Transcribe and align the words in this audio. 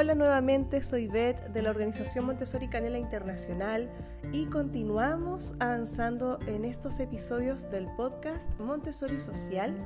Hola 0.00 0.14
nuevamente, 0.14 0.82
soy 0.82 1.08
Beth 1.08 1.48
de 1.52 1.60
la 1.60 1.68
organización 1.68 2.24
Montessori 2.24 2.68
Canela 2.68 2.96
Internacional 2.96 3.90
y 4.32 4.46
continuamos 4.46 5.54
avanzando 5.60 6.38
en 6.46 6.64
estos 6.64 7.00
episodios 7.00 7.70
del 7.70 7.86
podcast 7.96 8.58
Montessori 8.58 9.18
Social, 9.20 9.76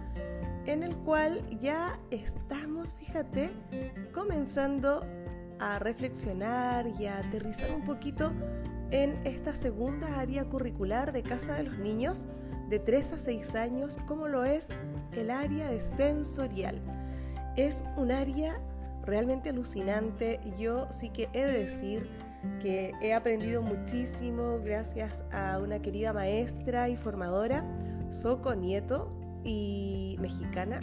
en 0.66 0.84
el 0.84 0.96
cual 0.98 1.44
ya 1.58 1.98
estamos, 2.12 2.94
fíjate, 2.94 3.50
comenzando 4.12 5.04
a 5.58 5.80
reflexionar 5.80 6.86
y 6.86 7.06
a 7.06 7.18
aterrizar 7.18 7.74
un 7.74 7.82
poquito 7.82 8.32
en 8.92 9.18
esta 9.24 9.56
segunda 9.56 10.20
área 10.20 10.44
curricular 10.44 11.10
de 11.10 11.24
Casa 11.24 11.54
de 11.56 11.64
los 11.64 11.78
Niños 11.78 12.28
de 12.70 12.78
3 12.78 13.14
a 13.14 13.18
6 13.18 13.54
años, 13.56 13.98
como 14.06 14.28
lo 14.28 14.44
es 14.44 14.68
el 15.10 15.32
área 15.32 15.72
de 15.72 15.80
sensorial. 15.80 16.80
Es 17.56 17.84
un 17.96 18.12
área 18.12 18.60
realmente 19.04 19.50
alucinante. 19.50 20.40
Yo 20.58 20.86
sí 20.90 21.10
que 21.10 21.28
he 21.32 21.44
de 21.44 21.64
decir 21.64 22.08
que 22.60 22.92
he 23.00 23.14
aprendido 23.14 23.62
muchísimo 23.62 24.60
gracias 24.62 25.24
a 25.32 25.58
una 25.58 25.80
querida 25.80 26.12
maestra 26.12 26.88
y 26.88 26.96
formadora, 26.96 27.64
Soco 28.10 28.54
Nieto, 28.54 29.10
y 29.44 30.16
mexicana. 30.20 30.80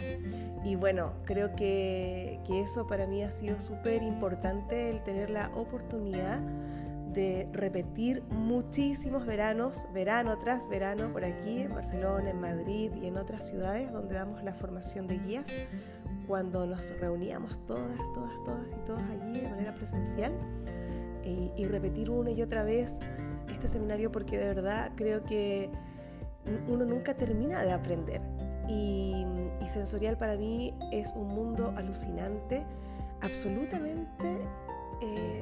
Y 0.64 0.76
bueno, 0.76 1.14
creo 1.24 1.54
que, 1.56 2.40
que 2.46 2.60
eso 2.60 2.86
para 2.86 3.06
mí 3.06 3.22
ha 3.22 3.30
sido 3.30 3.60
súper 3.60 4.02
importante, 4.02 4.90
el 4.90 5.02
tener 5.02 5.30
la 5.30 5.50
oportunidad 5.54 6.40
de 7.12 7.48
repetir 7.52 8.22
muchísimos 8.30 9.26
veranos, 9.26 9.86
verano 9.92 10.38
tras 10.38 10.68
verano, 10.68 11.12
por 11.12 11.24
aquí 11.24 11.62
en 11.62 11.74
Barcelona, 11.74 12.30
en 12.30 12.40
Madrid 12.40 12.92
y 12.94 13.06
en 13.06 13.18
otras 13.18 13.46
ciudades 13.46 13.92
donde 13.92 14.14
damos 14.14 14.42
la 14.42 14.54
formación 14.54 15.06
de 15.08 15.18
guías 15.18 15.44
cuando 16.26 16.66
nos 16.66 16.90
reuníamos 16.98 17.64
todas, 17.66 17.96
todas, 18.14 18.44
todas 18.44 18.72
y 18.72 18.86
todos 18.86 19.02
allí 19.10 19.40
de 19.40 19.48
manera 19.48 19.74
presencial 19.74 20.32
y, 21.24 21.66
repetir 21.66 22.10
una 22.10 22.30
y 22.30 22.42
otra 22.42 22.64
vez 22.64 22.98
este 23.52 23.68
seminario 23.68 24.10
porque 24.10 24.38
de 24.38 24.48
verdad 24.48 24.90
creo 24.96 25.24
que 25.24 25.70
uno 26.68 26.84
nunca 26.84 27.14
termina 27.14 27.62
de 27.62 27.72
aprender. 27.72 28.20
Y, 28.68 29.26
sensorial 29.68 30.18
para 30.18 30.36
mí 30.36 30.74
es 30.92 31.14
un 31.16 31.28
mundo 31.28 31.72
alucinante, 31.76 32.66
absolutamente, 33.22 34.36
eh, 35.00 35.40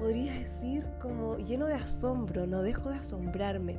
podría 0.00 0.32
decir, 0.32 0.84
como 1.00 1.36
lleno 1.36 1.66
de 1.66 1.74
asombro, 1.74 2.48
no 2.48 2.62
dejo 2.62 2.90
de 2.90 2.96
asombrarme 2.96 3.78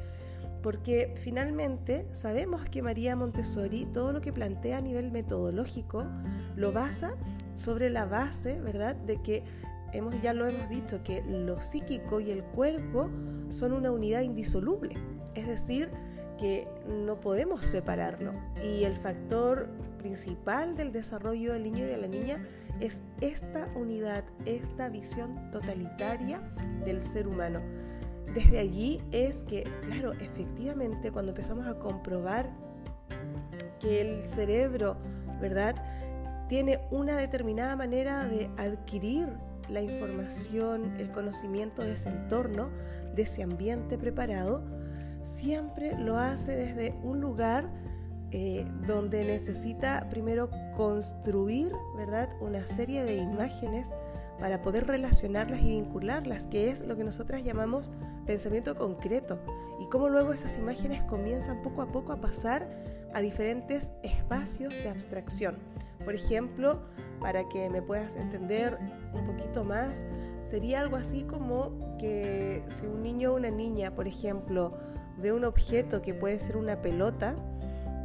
porque 0.62 1.14
finalmente 1.24 2.08
sabemos 2.14 2.64
que 2.66 2.82
María 2.82 3.16
Montessori 3.16 3.86
todo 3.86 4.14
lo 4.14 4.22
que 4.22 4.32
plantea 4.32 4.78
a 4.78 4.82
nivel 4.82 5.12
metodológico 5.12 6.06
lo 6.56 6.72
basa 6.72 7.16
sobre 7.56 7.90
la 7.90 8.06
base, 8.06 8.60
¿verdad?, 8.60 8.96
de 8.96 9.22
que 9.22 9.44
hemos 9.94 10.22
ya 10.22 10.34
lo 10.34 10.48
hemos 10.48 10.70
dicho 10.70 11.04
que 11.04 11.24
lo 11.24 11.62
psíquico 11.62 12.20
y 12.20 12.32
el 12.32 12.44
cuerpo 12.44 13.10
son 13.50 13.74
una 13.74 13.92
unidad 13.92 14.22
indisoluble, 14.22 14.96
es 15.36 15.48
decir, 15.48 15.90
que 16.38 16.68
no 16.88 17.20
podemos 17.20 17.66
separarlo. 17.66 18.34
Y 18.64 18.84
el 18.84 18.96
factor 18.96 19.70
principal 20.00 20.76
del 20.76 20.92
desarrollo 20.92 21.54
del 21.54 21.64
niño 21.64 21.86
y 21.86 21.88
de 21.88 21.98
la 21.98 22.08
niña 22.08 22.44
es 22.80 23.04
esta 23.20 23.68
unidad, 23.76 24.24
esta 24.46 24.90
visión 24.90 25.52
totalitaria 25.52 26.42
del 26.84 27.04
ser 27.04 27.28
humano 27.28 27.62
desde 28.34 28.60
allí 28.60 29.02
es 29.12 29.44
que, 29.44 29.64
claro, 29.86 30.14
efectivamente 30.14 31.12
cuando 31.12 31.32
empezamos 31.32 31.68
a 31.68 31.78
comprobar 31.80 32.50
que 33.80 34.02
el 34.02 34.28
cerebro, 34.28 34.98
¿verdad? 35.40 35.76
Tiene 36.48 36.80
una 36.92 37.18
determinada 37.18 37.76
manera 37.76 38.26
de 38.26 38.50
adquirir 38.58 39.30
la 39.70 39.82
información, 39.82 40.96
el 40.98 41.12
conocimiento 41.12 41.82
de 41.82 41.94
ese 41.94 42.10
entorno, 42.10 42.70
de 43.16 43.24
ese 43.24 43.44
ambiente 43.44 43.98
preparado, 43.98 44.64
siempre 45.24 45.98
lo 45.98 46.18
hace 46.18 46.56
desde 46.56 46.94
un 47.04 47.22
lugar 47.22 47.70
eh, 48.32 48.66
donde 48.88 49.26
necesita 49.26 50.08
primero 50.10 50.50
construir, 50.76 51.72
¿verdad? 51.98 52.30
Una 52.40 52.66
serie 52.66 53.04
de 53.04 53.16
imágenes 53.18 53.94
para 54.42 54.64
poder 54.64 54.88
relacionarlas 54.88 55.62
y 55.62 55.70
vincularlas, 55.70 56.48
que 56.48 56.72
es 56.72 56.86
lo 56.86 56.98
que 56.98 57.04
nosotras 57.04 57.44
llamamos 57.44 57.92
pensamiento 58.26 58.76
concreto, 58.76 59.40
y 59.80 59.86
cómo 59.86 60.10
luego 60.10 60.34
esas 60.34 60.58
imágenes 60.58 61.04
comienzan 61.04 61.62
poco 61.62 61.84
a 61.84 61.92
poco 61.92 62.12
a 62.12 62.20
pasar 62.20 62.68
a 63.14 63.22
diferentes 63.22 63.94
espacios 64.02 64.74
de 64.74 64.90
abstracción. 64.90 65.58
Por 66.04 66.16
ejemplo, 66.16 66.82
para 67.20 67.48
que 67.50 67.70
me 67.70 67.84
puedas 67.84 68.16
entender 68.16 68.80
un 69.14 69.26
poquito 69.28 69.64
más, 69.64 70.06
sería 70.42 70.80
algo 70.80 70.96
así 70.96 71.22
como 71.22 71.96
que 72.00 72.64
si 72.68 72.88
un 72.88 73.04
niño 73.04 73.34
o 73.34 73.36
una 73.36 73.52
niña, 73.52 73.94
por 73.94 74.08
ejemplo, 74.08 74.76
ve 75.18 75.32
un 75.34 75.46
objeto 75.46 76.02
que 76.02 76.16
puede 76.16 76.40
ser 76.40 76.58
una 76.58 76.82
pelota, 76.82 77.36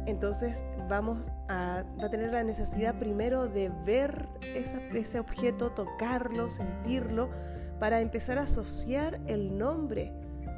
entonces 0.07 0.65
vamos 0.89 1.29
a, 1.49 1.83
va 2.01 2.05
a 2.05 2.09
tener 2.09 2.31
la 2.31 2.43
necesidad 2.43 2.97
primero 2.97 3.47
de 3.47 3.69
ver 3.85 4.27
ese 4.55 5.19
objeto, 5.19 5.71
tocarlo, 5.71 6.49
sentirlo, 6.49 7.29
para 7.79 8.01
empezar 8.01 8.39
a 8.39 8.43
asociar 8.43 9.19
el 9.27 9.57
nombre 9.57 10.13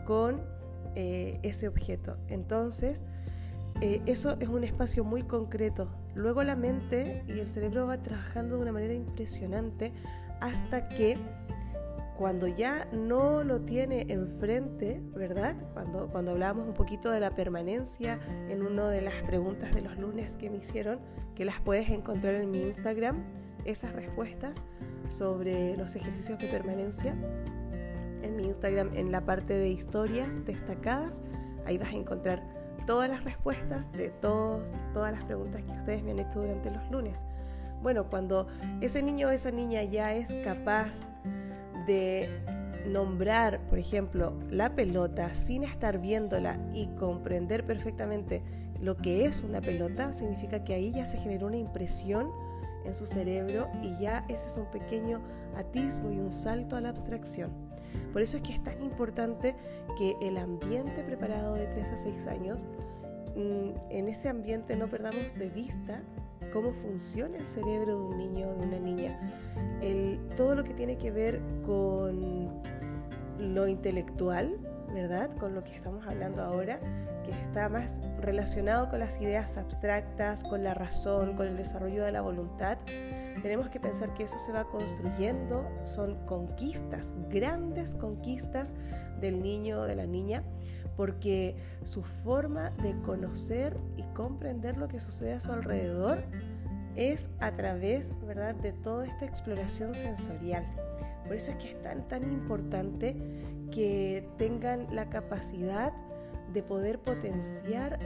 con 0.06 0.42
eh, 0.96 1.40
ese 1.44 1.68
objeto. 1.68 2.18
Entonces, 2.28 3.06
eh, 3.82 4.02
eso 4.06 4.38
es 4.40 4.48
un 4.50 4.64
espacio 4.64 5.04
muy 5.04 5.24
concreto. 5.24 5.90
Luego 6.16 6.44
la 6.44 6.56
mente 6.56 7.24
y 7.28 7.40
el 7.40 7.50
cerebro 7.50 7.88
va 7.88 8.02
trabajando 8.02 8.56
de 8.56 8.62
una 8.62 8.72
manera 8.72 8.94
impresionante 8.94 9.94
hasta 10.42 10.88
que 10.88 11.18
cuando 12.19 12.50
ya 12.50 12.85
no 12.91 13.46
lo 13.46 13.62
tiene 13.62 14.06
enfrente, 14.09 15.02
¿verdad? 15.16 15.56
Cuando, 15.72 16.09
cuando 16.09 16.31
hablábamos 16.31 16.68
un 16.68 16.74
poquito 16.74 17.12
de 17.12 17.22
la 17.22 17.34
permanencia 17.34 18.19
en 18.50 18.62
una 18.62 18.90
de 18.90 19.02
las 19.02 19.13
preguntas 19.25 19.74
de 19.74 19.81
los 19.81 19.97
lunes 19.97 20.35
que 20.35 20.50
me 20.50 20.57
hicieron, 20.57 21.00
que 21.34 21.46
las 21.46 21.62
puedes 21.62 21.90
encontrar 21.90 22.35
en 22.35 22.52
mi 22.52 22.59
Instagram, 22.63 23.24
esas 23.63 23.94
respuestas 23.94 24.63
sobre 25.07 25.78
los 25.78 25.96
ejercicios 25.96 26.38
de 26.40 26.47
permanencia, 26.47 27.16
en 28.22 28.36
mi 28.36 28.47
Instagram, 28.47 28.90
en 28.96 29.13
la 29.13 29.24
parte 29.24 29.53
de 29.53 29.69
historias 29.69 30.44
destacadas, 30.44 31.22
ahí 31.66 31.78
vas 31.78 31.94
a 31.94 31.96
encontrar 31.96 32.44
todas 32.86 33.09
las 33.09 33.24
respuestas 33.24 33.94
de 33.94 34.09
todos, 34.09 34.74
todas 34.94 35.13
las 35.13 35.24
preguntas 35.24 35.63
que 35.63 35.72
ustedes 35.72 36.03
me 36.03 36.12
han 36.12 36.19
hecho 36.19 36.41
durante 36.41 36.69
los 36.69 36.91
lunes. 36.91 37.24
Bueno, 37.81 38.09
cuando 38.09 38.47
ese 38.81 39.01
niño 39.01 39.30
o 39.30 39.31
esa 39.31 39.51
niña 39.51 39.84
ya 39.84 40.13
es 40.13 40.36
capaz 40.44 41.12
de 41.89 42.29
nombrar, 42.85 43.59
por 43.67 43.79
ejemplo, 43.79 44.33
la 44.51 44.75
pelota 44.75 45.33
sin 45.33 45.63
estar 45.63 46.00
viéndola 46.00 46.59
y 46.72 46.85
comprender 47.00 47.66
perfectamente 47.66 48.44
lo 48.79 48.95
que 48.95 49.25
es 49.25 49.41
una 49.41 49.59
pelota, 49.59 50.13
significa 50.13 50.63
que 50.63 50.75
ahí 50.75 50.91
ya 50.91 51.05
se 51.05 51.17
generó 51.17 51.47
una 51.47 51.57
impresión 51.57 52.29
en 52.85 52.94
su 52.94 53.07
cerebro 53.07 53.67
y 53.81 53.97
ya 54.00 54.23
ese 54.29 54.47
es 54.47 54.55
un 54.55 54.67
pequeño 54.67 55.19
atisbo 55.55 56.11
y 56.11 56.19
un 56.19 56.31
salto 56.31 56.75
a 56.75 56.81
la 56.81 56.89
abstracción. 56.89 57.50
Por 58.13 58.21
eso 58.21 58.38
es 58.38 58.44
que 58.44 58.53
es 58.53 58.63
tan 58.63 58.81
importante 58.83 59.56
que 59.97 60.16
el 60.21 60.38
ambiente 60.38 61.03
preparado 61.03 61.56
de 61.56 61.66
3 61.66 61.91
a 61.91 61.97
6 61.97 62.27
años, 62.27 62.67
mm, 63.35 63.71
en 63.89 64.07
ese 64.07 64.29
ambiente 64.29 64.75
no 64.75 64.88
perdamos 64.88 65.38
de 65.38 65.50
vista 65.50 66.03
cómo 66.52 66.74
funciona 66.74 67.38
el 67.38 67.48
cerebro 67.48 67.98
de 67.98 68.02
un 68.02 68.18
niño 68.18 68.48
o 68.50 68.56
de 68.56 68.68
una 68.68 68.80
niña. 68.80 69.20
Todo 70.36 70.56
lo 70.56 70.64
que 70.64 70.74
tiene 70.74 70.98
que 70.98 71.12
ver 71.12 71.42
con 71.66 72.62
lo 73.38 73.68
intelectual, 73.68 74.58
¿verdad? 74.94 75.32
Con 75.38 75.56
lo 75.56 75.64
que 75.64 75.76
estamos 75.76 76.06
hablando 76.08 76.42
ahora, 76.42 76.80
que 77.24 77.32
está 77.32 77.70
más 77.70 78.02
relacionado 78.20 78.90
con 78.90 79.00
las 79.00 79.22
ideas 79.22 79.58
abstractas, 79.58 80.44
con 80.44 80.64
la 80.64 80.74
razón, 80.74 81.36
con 81.36 81.48
el 81.48 81.56
desarrollo 81.56 82.04
de 82.04 82.12
la 82.12 82.22
voluntad. 82.22 82.78
Tenemos 83.42 83.69
que 83.69 83.80
pensar 83.80 84.13
que 84.13 84.24
eso 84.24 84.38
se 84.38 84.52
va 84.52 84.66
construyendo, 84.66 85.66
son 85.86 86.25
conquistas, 86.25 87.13
grandes 87.30 87.94
conquistas 87.94 88.75
del 89.22 89.42
niño 89.42 89.80
o 89.80 89.84
de 89.84 89.95
la 89.95 90.06
niña, 90.06 90.44
porque 91.00 91.56
su 91.86 92.04
forma 92.04 92.72
de 92.72 92.94
conocer 93.04 93.78
y 93.96 94.04
comprender 94.13 94.75
lo 94.75 94.90
que 94.90 95.00
sucede 95.00 95.31
a 95.31 95.40
su 95.40 95.50
alrededor 95.50 96.25
es 96.98 97.30
a 97.40 97.56
través, 97.56 98.13
¿verdad?, 98.28 98.54
de 98.56 98.74
toda 98.74 99.07
esta 99.07 99.24
exploración 99.24 99.96
sensorial. 99.96 100.66
Por 101.24 101.38
eso 101.38 101.51
es 101.51 101.57
que 101.57 101.69
es 101.69 101.81
tan, 101.81 102.06
tan 102.10 102.30
importante 102.30 103.16
que 103.72 104.28
tengan 104.38 104.94
la 104.94 105.10
capacidad 105.10 105.94
de 106.51 106.63
poder 106.63 107.00
potenciar 107.00 107.98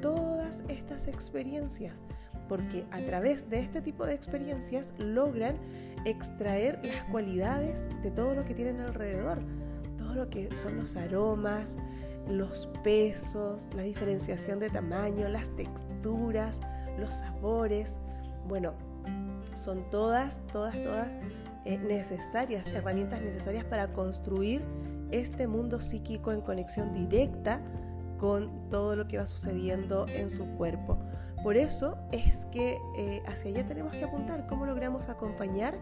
todas 0.00 0.64
estas 0.68 1.08
experiencias, 1.08 2.00
porque 2.48 2.86
a 2.90 3.02
través 3.02 3.50
de 3.50 3.60
este 3.60 3.82
tipo 3.82 4.06
de 4.06 4.14
experiencias 4.14 4.94
logran 4.96 5.58
extraer 6.06 6.80
las 6.84 7.04
cualidades 7.10 7.90
de 8.02 8.10
todo 8.10 8.34
lo 8.34 8.46
que 8.46 8.54
tienen 8.54 8.80
alrededor, 8.80 9.42
todo 9.98 10.14
lo 10.14 10.30
que 10.30 10.56
son 10.56 10.78
los 10.78 10.96
aromas, 10.96 11.76
los 12.28 12.68
pesos, 12.82 13.68
la 13.74 13.82
diferenciación 13.82 14.58
de 14.58 14.70
tamaño, 14.70 15.28
las 15.28 15.54
texturas, 15.56 16.60
los 16.98 17.14
sabores. 17.14 18.00
Bueno, 18.46 18.74
son 19.54 19.88
todas, 19.90 20.44
todas, 20.52 20.80
todas 20.82 21.18
eh, 21.64 21.78
necesarias, 21.78 22.68
herramientas 22.68 23.20
necesarias 23.20 23.64
para 23.64 23.92
construir 23.92 24.62
este 25.10 25.46
mundo 25.46 25.80
psíquico 25.80 26.32
en 26.32 26.40
conexión 26.40 26.92
directa 26.94 27.60
con 28.18 28.68
todo 28.70 28.96
lo 28.96 29.08
que 29.08 29.18
va 29.18 29.26
sucediendo 29.26 30.06
en 30.08 30.30
su 30.30 30.44
cuerpo. 30.56 30.98
Por 31.42 31.56
eso 31.56 31.96
es 32.12 32.44
que 32.46 32.78
eh, 32.96 33.22
hacia 33.26 33.50
allá 33.50 33.66
tenemos 33.66 33.92
que 33.92 34.04
apuntar, 34.04 34.46
cómo 34.46 34.66
logramos 34.66 35.08
acompañar 35.08 35.74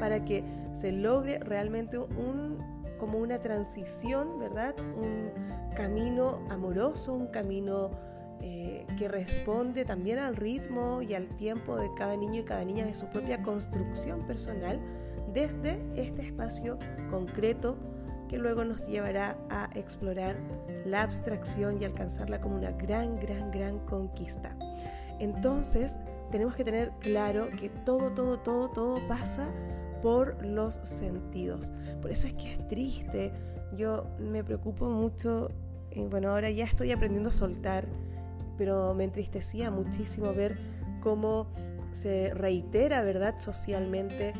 para 0.00 0.24
que 0.24 0.42
se 0.72 0.90
logre 0.90 1.38
realmente 1.38 1.98
un, 1.98 2.81
como 3.02 3.18
una 3.18 3.40
transición, 3.40 4.38
¿verdad? 4.38 4.76
Un 4.78 5.32
camino 5.74 6.38
amoroso, 6.50 7.12
un 7.12 7.26
camino 7.26 7.90
eh, 8.40 8.86
que 8.96 9.08
responde 9.08 9.84
también 9.84 10.20
al 10.20 10.36
ritmo 10.36 11.02
y 11.02 11.14
al 11.14 11.26
tiempo 11.34 11.76
de 11.76 11.92
cada 11.96 12.16
niño 12.16 12.42
y 12.42 12.44
cada 12.44 12.64
niña 12.64 12.86
de 12.86 12.94
su 12.94 13.06
propia 13.06 13.42
construcción 13.42 14.24
personal 14.24 14.80
desde 15.34 15.82
este 15.96 16.22
espacio 16.28 16.78
concreto 17.10 17.76
que 18.28 18.38
luego 18.38 18.64
nos 18.64 18.86
llevará 18.86 19.36
a 19.50 19.68
explorar 19.74 20.36
la 20.86 21.02
abstracción 21.02 21.82
y 21.82 21.84
alcanzarla 21.84 22.40
como 22.40 22.54
una 22.54 22.70
gran, 22.70 23.18
gran, 23.18 23.50
gran 23.50 23.80
conquista. 23.80 24.56
Entonces, 25.18 25.98
tenemos 26.30 26.54
que 26.54 26.62
tener 26.62 26.92
claro 27.00 27.48
que 27.50 27.68
todo, 27.68 28.12
todo, 28.12 28.38
todo, 28.38 28.70
todo 28.70 29.08
pasa 29.08 29.48
por 30.02 30.44
los 30.44 30.80
sentidos. 30.84 31.72
Por 32.00 32.10
eso 32.10 32.26
es 32.26 32.34
que 32.34 32.52
es 32.52 32.68
triste. 32.68 33.32
Yo 33.74 34.06
me 34.18 34.44
preocupo 34.44 34.90
mucho, 34.90 35.48
bueno, 36.10 36.30
ahora 36.30 36.50
ya 36.50 36.64
estoy 36.64 36.90
aprendiendo 36.90 37.30
a 37.30 37.32
soltar, 37.32 37.86
pero 38.58 38.92
me 38.94 39.04
entristecía 39.04 39.70
muchísimo 39.70 40.34
ver 40.34 40.58
cómo 41.02 41.46
se 41.90 42.34
reitera, 42.34 43.02
¿verdad?, 43.02 43.38
socialmente 43.38 44.32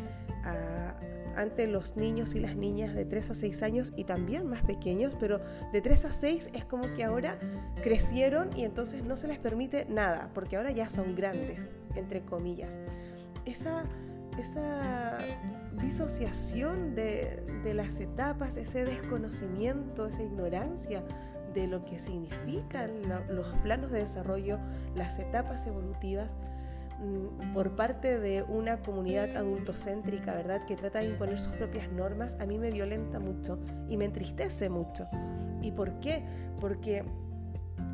ante 1.36 1.66
los 1.66 1.96
niños 1.96 2.34
y 2.34 2.40
las 2.40 2.56
niñas 2.56 2.94
de 2.94 3.06
3 3.06 3.30
a 3.30 3.34
6 3.34 3.62
años 3.62 3.92
y 3.96 4.04
también 4.04 4.46
más 4.46 4.62
pequeños, 4.64 5.14
pero 5.18 5.40
de 5.72 5.80
3 5.80 6.04
a 6.04 6.12
6 6.12 6.50
es 6.52 6.64
como 6.66 6.92
que 6.94 7.04
ahora 7.04 7.38
crecieron 7.82 8.50
y 8.54 8.64
entonces 8.64 9.02
no 9.04 9.16
se 9.16 9.28
les 9.28 9.38
permite 9.38 9.86
nada, 9.86 10.30
porque 10.34 10.56
ahora 10.56 10.72
ya 10.72 10.90
son 10.90 11.14
grandes, 11.14 11.72
entre 11.94 12.20
comillas. 12.22 12.80
Esa, 13.46 13.84
esa 14.38 15.18
disociación 15.80 16.94
de, 16.94 17.44
de 17.64 17.74
las 17.74 18.00
etapas, 18.00 18.56
ese 18.56 18.84
desconocimiento, 18.84 20.06
esa 20.06 20.22
ignorancia 20.22 21.04
de 21.54 21.66
lo 21.66 21.84
que 21.84 21.98
significan 21.98 22.90
los 23.28 23.48
planos 23.62 23.90
de 23.90 23.98
desarrollo, 23.98 24.58
las 24.94 25.18
etapas 25.18 25.66
evolutivas, 25.66 26.36
Mm, 27.02 27.52
por 27.52 27.74
parte 27.74 28.20
de 28.20 28.44
una 28.44 28.80
comunidad 28.80 29.36
adultocéntrica, 29.36 30.34
¿verdad? 30.34 30.62
Que 30.64 30.76
trata 30.76 31.00
de 31.00 31.06
imponer 31.06 31.38
sus 31.38 31.52
propias 31.54 31.90
normas, 31.90 32.36
a 32.40 32.46
mí 32.46 32.58
me 32.58 32.70
violenta 32.70 33.18
mucho 33.18 33.58
y 33.88 33.96
me 33.96 34.04
entristece 34.04 34.68
mucho. 34.68 35.08
¿Y 35.62 35.72
por 35.72 35.98
qué? 35.98 36.22
Porque 36.60 37.04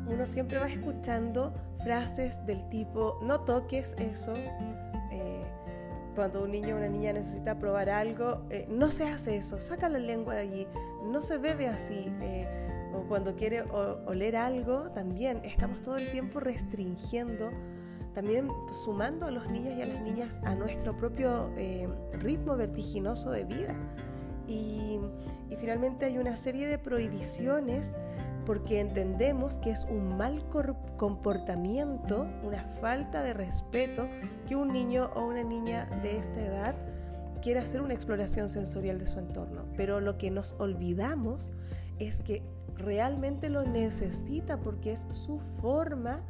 uno 0.07 0.27
siempre 0.27 0.59
va 0.59 0.67
escuchando 0.67 1.53
frases 1.83 2.45
del 2.45 2.69
tipo, 2.69 3.19
no 3.23 3.41
toques 3.41 3.95
eso. 3.97 4.33
Cuando 6.15 6.43
un 6.43 6.51
niño 6.51 6.75
o 6.75 6.77
una 6.77 6.89
niña 6.89 7.13
necesita 7.13 7.59
probar 7.59 7.89
algo, 7.89 8.45
eh, 8.49 8.65
no 8.69 8.91
se 8.91 9.07
hace 9.07 9.37
eso, 9.37 9.59
saca 9.59 9.89
la 9.89 9.99
lengua 9.99 10.35
de 10.35 10.41
allí, 10.41 10.67
no 11.03 11.21
se 11.21 11.37
bebe 11.37 11.67
así. 11.67 12.11
Eh, 12.21 12.47
o 12.93 13.07
cuando 13.07 13.35
quiere 13.35 13.61
oler 13.61 14.35
algo, 14.35 14.89
también 14.91 15.41
estamos 15.43 15.81
todo 15.83 15.97
el 15.97 16.11
tiempo 16.11 16.39
restringiendo 16.39 17.51
también 18.13 18.49
sumando 18.71 19.27
a 19.27 19.31
los 19.31 19.49
niños 19.49 19.75
y 19.77 19.81
a 19.81 19.85
las 19.85 20.01
niñas 20.01 20.41
a 20.43 20.55
nuestro 20.55 20.97
propio 20.97 21.51
eh, 21.57 21.87
ritmo 22.13 22.55
vertiginoso 22.57 23.31
de 23.31 23.45
vida. 23.45 23.75
Y, 24.47 24.99
finalmente 25.59 26.05
hay 26.05 26.17
una 26.17 26.35
serie 26.37 26.67
de 26.67 26.77
prohibiciones 26.77 27.93
porque 28.49 28.79
entendemos 28.79 29.59
que 29.59 29.69
es 29.69 29.85
un 29.91 30.17
mal 30.17 30.43
comportamiento, 30.97 32.27
una 32.41 32.63
falta 32.63 33.21
de 33.21 33.33
respeto 33.33 34.09
que 34.47 34.55
un 34.55 34.69
niño 34.69 35.11
o 35.13 35.27
una 35.27 35.43
niña 35.43 35.85
de 36.01 36.17
esta 36.17 36.41
edad 36.41 36.75
quiera 37.43 37.61
hacer 37.61 37.79
una 37.79 37.93
exploración 37.93 38.49
sensorial 38.49 38.97
de 38.97 39.05
su 39.05 39.19
entorno. 39.19 39.65
Pero 39.77 39.99
lo 39.99 40.17
que 40.17 40.31
nos 40.31 40.53
olvidamos 40.53 41.51
es 41.99 42.21
que 42.21 42.41
realmente 42.75 43.51
lo 43.51 43.65
necesita 43.67 44.59
porque 44.59 44.93
es 44.93 45.05
su 45.11 45.39
forma 45.61 46.23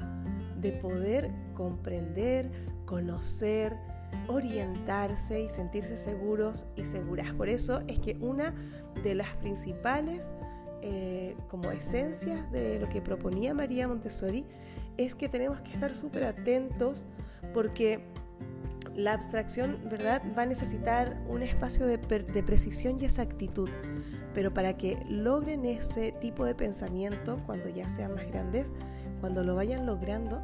de 0.60 0.74
poder 0.74 1.32
comprender, 1.54 2.52
conocer, 2.86 3.78
orientarse 4.28 5.42
y 5.44 5.48
sentirse 5.48 5.96
seguros 5.96 6.66
y 6.76 6.84
seguras. 6.84 7.34
Por 7.36 7.48
eso 7.48 7.80
es 7.88 7.98
que 8.00 8.18
una 8.20 8.54
de 9.04 9.16
las 9.16 9.30
principales 9.38 10.34
eh, 10.82 11.36
como 11.50 11.72
esencias 11.72 12.52
de 12.52 12.80
lo 12.80 12.88
que 12.90 13.02
proponía 13.02 13.54
María 13.54 13.88
Montessori 13.88 14.46
es 14.98 15.16
que 15.16 15.30
tenemos 15.30 15.62
que 15.62 15.74
estar 15.74 15.96
súper 15.96 16.26
atentos 16.26 17.06
porque 17.54 18.04
la 18.96 19.14
abstracción, 19.14 19.80
¿verdad?, 19.90 20.22
va 20.38 20.44
a 20.44 20.46
necesitar 20.46 21.22
un 21.28 21.42
espacio 21.42 21.86
de, 21.86 21.98
precisión 21.98 22.98
y 23.00 23.06
exactitud. 23.06 23.70
Pero 24.34 24.54
para 24.54 24.78
que 24.78 25.04
logren 25.08 25.66
ese 25.66 26.12
tipo 26.12 26.46
de 26.46 26.54
pensamiento 26.54 27.42
cuando 27.46 27.70
ya 27.70 27.88
sean 27.90 28.16
más 28.16 28.28
grandes, 28.28 28.72
cuando 29.22 29.44
lo 29.44 29.56
vayan 29.56 29.86
logrando, 29.86 30.42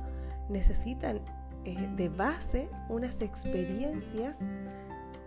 necesitan 0.49 1.21
eh, 1.65 1.89
de 1.95 2.09
base 2.09 2.69
unas 2.89 3.21
experiencias 3.21 4.39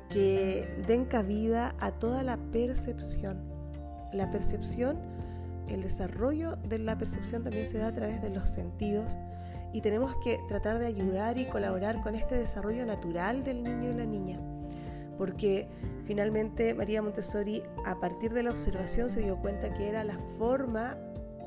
que 0.08 0.82
den 0.86 1.04
cabida 1.04 1.74
a 1.80 1.92
toda 1.92 2.22
la 2.22 2.36
percepción. 2.36 3.57
La 4.12 4.30
percepción, 4.30 4.98
el 5.68 5.82
desarrollo 5.82 6.56
de 6.56 6.78
la 6.78 6.96
percepción 6.96 7.42
también 7.42 7.66
se 7.66 7.78
da 7.78 7.88
a 7.88 7.94
través 7.94 8.22
de 8.22 8.30
los 8.30 8.48
sentidos 8.48 9.18
y 9.72 9.80
tenemos 9.80 10.16
que 10.22 10.38
tratar 10.48 10.78
de 10.78 10.86
ayudar 10.86 11.38
y 11.38 11.46
colaborar 11.46 12.00
con 12.02 12.14
este 12.14 12.36
desarrollo 12.36 12.86
natural 12.86 13.44
del 13.44 13.62
niño 13.62 13.90
y 13.90 13.94
la 13.94 14.04
niña. 14.04 14.40
Porque 15.18 15.68
finalmente 16.06 16.74
María 16.74 17.02
Montessori 17.02 17.62
a 17.84 17.98
partir 18.00 18.32
de 18.32 18.44
la 18.44 18.50
observación 18.50 19.10
se 19.10 19.20
dio 19.20 19.36
cuenta 19.36 19.72
que 19.74 19.88
era 19.88 20.04
la 20.04 20.18
forma 20.18 20.96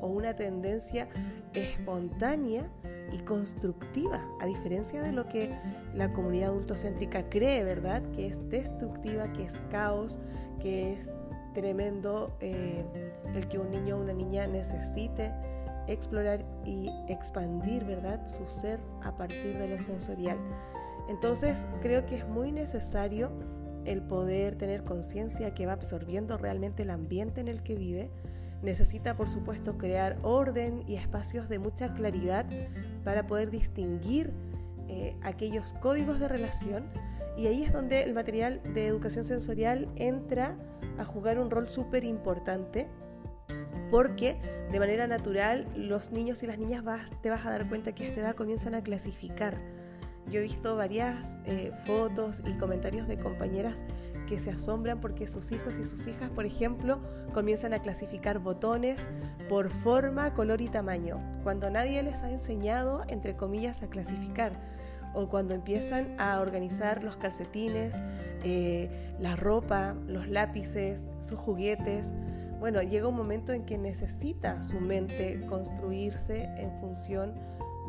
o 0.00 0.08
una 0.08 0.34
tendencia 0.34 1.08
espontánea 1.54 2.70
y 3.12 3.18
constructiva, 3.18 4.26
a 4.40 4.46
diferencia 4.46 5.02
de 5.02 5.12
lo 5.12 5.28
que 5.28 5.54
la 5.94 6.12
comunidad 6.12 6.50
adultocéntrica 6.50 7.28
cree, 7.28 7.62
¿verdad? 7.62 8.02
Que 8.12 8.26
es 8.26 8.48
destructiva, 8.48 9.32
que 9.32 9.44
es 9.44 9.60
caos, 9.70 10.18
que 10.60 10.94
es 10.94 11.14
tremendo 11.52 12.36
eh, 12.40 12.84
el 13.34 13.48
que 13.48 13.58
un 13.58 13.70
niño 13.70 13.96
o 13.96 14.00
una 14.00 14.12
niña 14.12 14.46
necesite 14.46 15.32
explorar 15.88 16.44
y 16.64 16.90
expandir, 17.08 17.84
¿verdad? 17.84 18.26
Su 18.26 18.46
ser 18.46 18.80
a 19.02 19.16
partir 19.16 19.58
de 19.58 19.68
lo 19.68 19.82
sensorial. 19.82 20.38
Entonces, 21.08 21.66
creo 21.80 22.06
que 22.06 22.16
es 22.16 22.28
muy 22.28 22.52
necesario 22.52 23.32
el 23.84 24.02
poder 24.02 24.56
tener 24.56 24.84
conciencia 24.84 25.52
que 25.54 25.66
va 25.66 25.72
absorbiendo 25.72 26.38
realmente 26.38 26.84
el 26.84 26.90
ambiente 26.90 27.40
en 27.40 27.48
el 27.48 27.62
que 27.64 27.74
vive, 27.74 28.10
Necesita, 28.62 29.16
por 29.16 29.28
supuesto, 29.28 29.76
crear 29.76 30.18
orden 30.22 30.84
y 30.86 30.94
espacios 30.94 31.48
de 31.48 31.58
mucha 31.58 31.94
claridad 31.94 32.46
para 33.04 33.26
poder 33.26 33.50
distinguir 33.50 34.32
eh, 34.88 35.16
aquellos 35.22 35.72
códigos 35.74 36.20
de 36.20 36.28
relación. 36.28 36.84
Y 37.36 37.48
ahí 37.48 37.64
es 37.64 37.72
donde 37.72 38.02
el 38.02 38.14
material 38.14 38.62
de 38.72 38.86
educación 38.86 39.24
sensorial 39.24 39.88
entra 39.96 40.56
a 40.98 41.04
jugar 41.04 41.38
un 41.38 41.50
rol 41.50 41.68
súper 41.68 42.04
importante 42.04 42.88
porque 43.90 44.40
de 44.70 44.78
manera 44.78 45.06
natural 45.06 45.66
los 45.76 46.12
niños 46.12 46.42
y 46.42 46.46
las 46.46 46.58
niñas 46.58 46.82
te 47.20 47.30
vas 47.30 47.44
a 47.44 47.50
dar 47.50 47.68
cuenta 47.68 47.94
que 47.94 48.04
a 48.04 48.08
esta 48.08 48.20
edad 48.20 48.34
comienzan 48.34 48.74
a 48.74 48.82
clasificar. 48.82 49.58
Yo 50.30 50.38
he 50.38 50.42
visto 50.42 50.76
varias 50.76 51.38
eh, 51.44 51.72
fotos 51.84 52.42
y 52.46 52.52
comentarios 52.56 53.06
de 53.08 53.18
compañeras 53.18 53.84
que 54.26 54.38
se 54.38 54.50
asombran 54.50 55.00
porque 55.00 55.26
sus 55.26 55.52
hijos 55.52 55.78
y 55.78 55.84
sus 55.84 56.06
hijas, 56.06 56.30
por 56.30 56.46
ejemplo, 56.46 57.00
comienzan 57.34 57.74
a 57.74 57.80
clasificar 57.80 58.38
botones 58.38 59.08
por 59.48 59.70
forma, 59.70 60.32
color 60.32 60.60
y 60.60 60.68
tamaño, 60.68 61.20
cuando 61.42 61.68
nadie 61.68 62.02
les 62.02 62.22
ha 62.22 62.30
enseñado, 62.30 63.02
entre 63.08 63.36
comillas, 63.36 63.82
a 63.82 63.90
clasificar 63.90 64.52
o 65.14 65.28
cuando 65.28 65.54
empiezan 65.54 66.14
a 66.18 66.40
organizar 66.40 67.02
los 67.02 67.16
calcetines, 67.16 68.00
eh, 68.44 69.14
la 69.20 69.36
ropa, 69.36 69.94
los 70.06 70.28
lápices, 70.28 71.10
sus 71.20 71.38
juguetes. 71.38 72.12
Bueno, 72.60 72.82
llega 72.82 73.08
un 73.08 73.16
momento 73.16 73.52
en 73.52 73.64
que 73.64 73.78
necesita 73.78 74.62
su 74.62 74.80
mente 74.80 75.44
construirse 75.46 76.44
en 76.56 76.70
función 76.80 77.34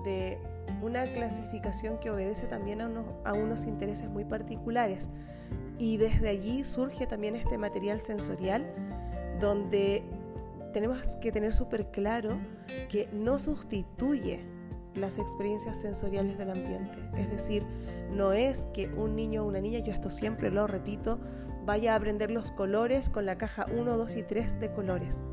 de 0.03 0.37
una 0.81 1.05
clasificación 1.05 1.99
que 1.99 2.09
obedece 2.09 2.47
también 2.47 2.81
a 2.81 2.87
unos, 2.87 3.05
a 3.23 3.33
unos 3.33 3.65
intereses 3.65 4.09
muy 4.09 4.25
particulares. 4.25 5.09
Y 5.77 5.97
desde 5.97 6.29
allí 6.29 6.63
surge 6.63 7.07
también 7.07 7.35
este 7.35 7.57
material 7.57 7.99
sensorial 7.99 8.65
donde 9.39 10.03
tenemos 10.73 11.15
que 11.17 11.31
tener 11.31 11.53
súper 11.53 11.91
claro 11.91 12.37
que 12.89 13.07
no 13.13 13.39
sustituye 13.39 14.52
las 14.95 15.19
experiencias 15.19 15.79
sensoriales 15.79 16.37
del 16.37 16.51
ambiente. 16.51 16.97
Es 17.17 17.29
decir, 17.29 17.63
no 18.11 18.33
es 18.33 18.67
que 18.73 18.87
un 18.89 19.15
niño 19.15 19.43
o 19.43 19.47
una 19.47 19.61
niña, 19.61 19.79
yo 19.79 19.91
esto 19.91 20.09
siempre 20.09 20.51
lo 20.51 20.67
repito, 20.67 21.19
vaya 21.65 21.93
a 21.93 21.95
aprender 21.95 22.31
los 22.31 22.51
colores 22.51 23.09
con 23.09 23.25
la 23.25 23.37
caja 23.37 23.65
1, 23.73 23.97
2 23.97 24.15
y 24.17 24.23
3 24.23 24.59
de 24.59 24.71
colores, 24.71 25.23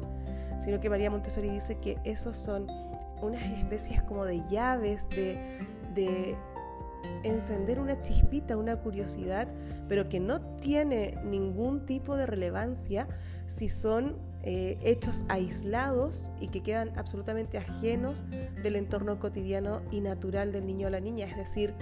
sino 0.59 0.81
que 0.81 0.89
María 0.89 1.11
Montessori 1.11 1.51
dice 1.51 1.79
que 1.79 1.99
esos 2.05 2.39
son 2.39 2.67
unas 3.21 3.43
especies 3.43 4.03
como 4.03 4.25
de 4.25 4.43
llaves, 4.49 5.09
de, 5.11 5.59
de 5.95 6.37
encender 7.23 7.81
una 7.81 8.01
chispita, 8.01 8.57
una 8.57 8.77
curiosidad, 8.77 9.49
pero 9.89 10.09
que 10.09 10.21
no 10.21 10.41
tiene 10.41 11.19
ningún 11.25 11.85
tipo 11.85 12.17
de 12.17 12.27
relevancia 12.27 13.09
si 13.47 13.69
son 13.69 14.17
eh, 14.43 14.79
hechos 14.83 15.25
aislados 15.29 16.31
y 16.41 16.49
que 16.49 16.63
quedan 16.63 16.93
absolutamente 16.97 17.59
ajenos 17.59 18.25
del 18.63 18.77
entorno 18.77 19.19
cotidiano 19.19 19.83
y 19.91 20.01
natural 20.01 20.53
del 20.53 20.67
niño 20.67 20.87
o 20.87 20.91
la 20.91 21.01
niña. 21.01 21.27
Es 21.27 21.37
decir, 21.37 21.75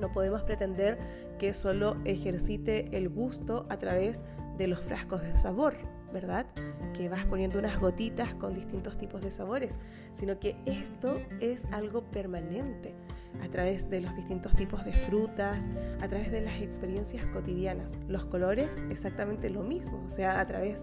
no 0.00 0.12
podemos 0.12 0.42
pretender 0.42 0.98
que 1.38 1.52
solo 1.52 1.96
ejercite 2.04 2.96
el 2.96 3.08
gusto 3.08 3.66
a 3.68 3.78
través 3.78 4.24
de 4.58 4.68
los 4.68 4.80
frascos 4.80 5.22
de 5.22 5.36
sabor, 5.36 5.74
¿verdad? 6.12 6.46
Que 6.94 7.08
vas 7.08 7.24
poniendo 7.24 7.58
unas 7.58 7.78
gotitas 7.78 8.34
con 8.34 8.54
distintos 8.54 8.96
tipos 8.96 9.20
de 9.20 9.30
sabores, 9.30 9.76
sino 10.12 10.38
que 10.38 10.56
esto 10.66 11.20
es 11.40 11.66
algo 11.72 12.04
permanente 12.10 12.94
a 13.42 13.48
través 13.48 13.88
de 13.90 14.00
los 14.00 14.14
distintos 14.16 14.54
tipos 14.54 14.84
de 14.84 14.92
frutas, 14.92 15.68
a 16.00 16.08
través 16.08 16.30
de 16.30 16.40
las 16.40 16.60
experiencias 16.60 17.24
cotidianas. 17.26 17.98
Los 18.08 18.24
colores, 18.26 18.80
exactamente 18.90 19.50
lo 19.50 19.62
mismo, 19.62 20.02
o 20.04 20.08
sea, 20.08 20.40
a 20.40 20.46
través 20.46 20.82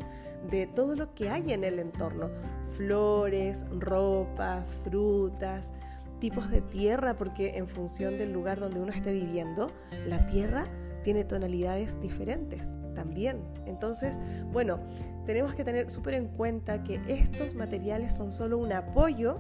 de 0.49 0.67
todo 0.67 0.95
lo 0.95 1.13
que 1.13 1.29
hay 1.29 1.53
en 1.53 1.63
el 1.63 1.79
entorno, 1.79 2.29
flores, 2.75 3.65
ropa, 3.71 4.63
frutas, 4.83 5.73
tipos 6.19 6.49
de 6.49 6.61
tierra, 6.61 7.17
porque 7.17 7.57
en 7.57 7.67
función 7.67 8.17
del 8.17 8.31
lugar 8.31 8.59
donde 8.59 8.79
uno 8.79 8.91
esté 8.91 9.11
viviendo, 9.11 9.71
la 10.07 10.25
tierra 10.25 10.67
tiene 11.03 11.25
tonalidades 11.25 11.99
diferentes 11.99 12.77
también. 12.95 13.41
Entonces, 13.65 14.19
bueno, 14.51 14.79
tenemos 15.25 15.53
que 15.53 15.63
tener 15.63 15.89
súper 15.89 16.15
en 16.15 16.27
cuenta 16.27 16.83
que 16.83 16.99
estos 17.07 17.55
materiales 17.55 18.13
son 18.13 18.31
solo 18.31 18.57
un 18.57 18.73
apoyo 18.73 19.39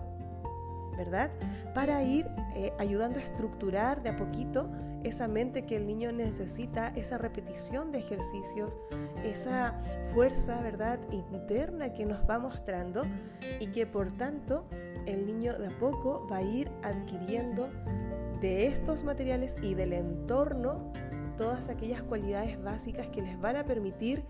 ¿verdad? 0.97 1.31
Para 1.73 2.03
ir 2.03 2.27
eh, 2.55 2.73
ayudando 2.79 3.19
a 3.19 3.23
estructurar 3.23 4.03
de 4.03 4.09
a 4.09 4.15
poquito 4.15 4.69
esa 5.03 5.27
mente 5.27 5.65
que 5.65 5.75
el 5.75 5.85
niño 5.85 6.11
necesita, 6.11 6.89
esa 6.89 7.17
repetición 7.17 7.91
de 7.91 7.99
ejercicios, 7.99 8.77
esa 9.23 9.81
fuerza, 10.13 10.61
¿verdad?, 10.61 10.99
interna 11.11 11.93
que 11.93 12.05
nos 12.05 12.21
va 12.29 12.39
mostrando 12.39 13.03
y 13.59 13.67
que 13.67 13.85
por 13.85 14.11
tanto 14.11 14.65
el 15.05 15.25
niño 15.25 15.57
de 15.57 15.67
a 15.67 15.77
poco 15.77 16.25
va 16.31 16.37
a 16.37 16.41
ir 16.41 16.71
adquiriendo 16.83 17.69
de 18.39 18.67
estos 18.67 19.03
materiales 19.03 19.57
y 19.61 19.73
del 19.73 19.93
entorno 19.93 20.91
todas 21.37 21.69
aquellas 21.69 22.03
cualidades 22.03 22.61
básicas 22.61 23.07
que 23.07 23.21
les 23.21 23.39
van 23.39 23.57
a 23.57 23.65
permitir 23.65 24.23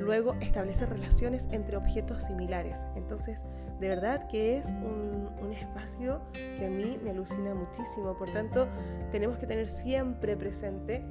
luego 0.00 0.34
establecer 0.40 0.88
relaciones 0.88 1.48
entre 1.52 1.76
objetos 1.76 2.24
similares. 2.24 2.84
Entonces, 2.96 3.44
de 3.80 3.88
verdad 3.88 4.28
que 4.28 4.56
es 4.58 4.70
un, 4.70 5.20
espacio 5.50 6.22
que 6.32 6.66
a 6.66 6.70
mí 6.70 6.98
me 7.02 7.10
alucina 7.10 7.54
muchísimo. 7.54 8.16
Por 8.16 8.30
tanto, 8.30 8.68
tenemos 9.10 9.36
que 9.36 9.46
tener 9.46 9.68
siempre 9.68 10.36
presente 10.36 11.02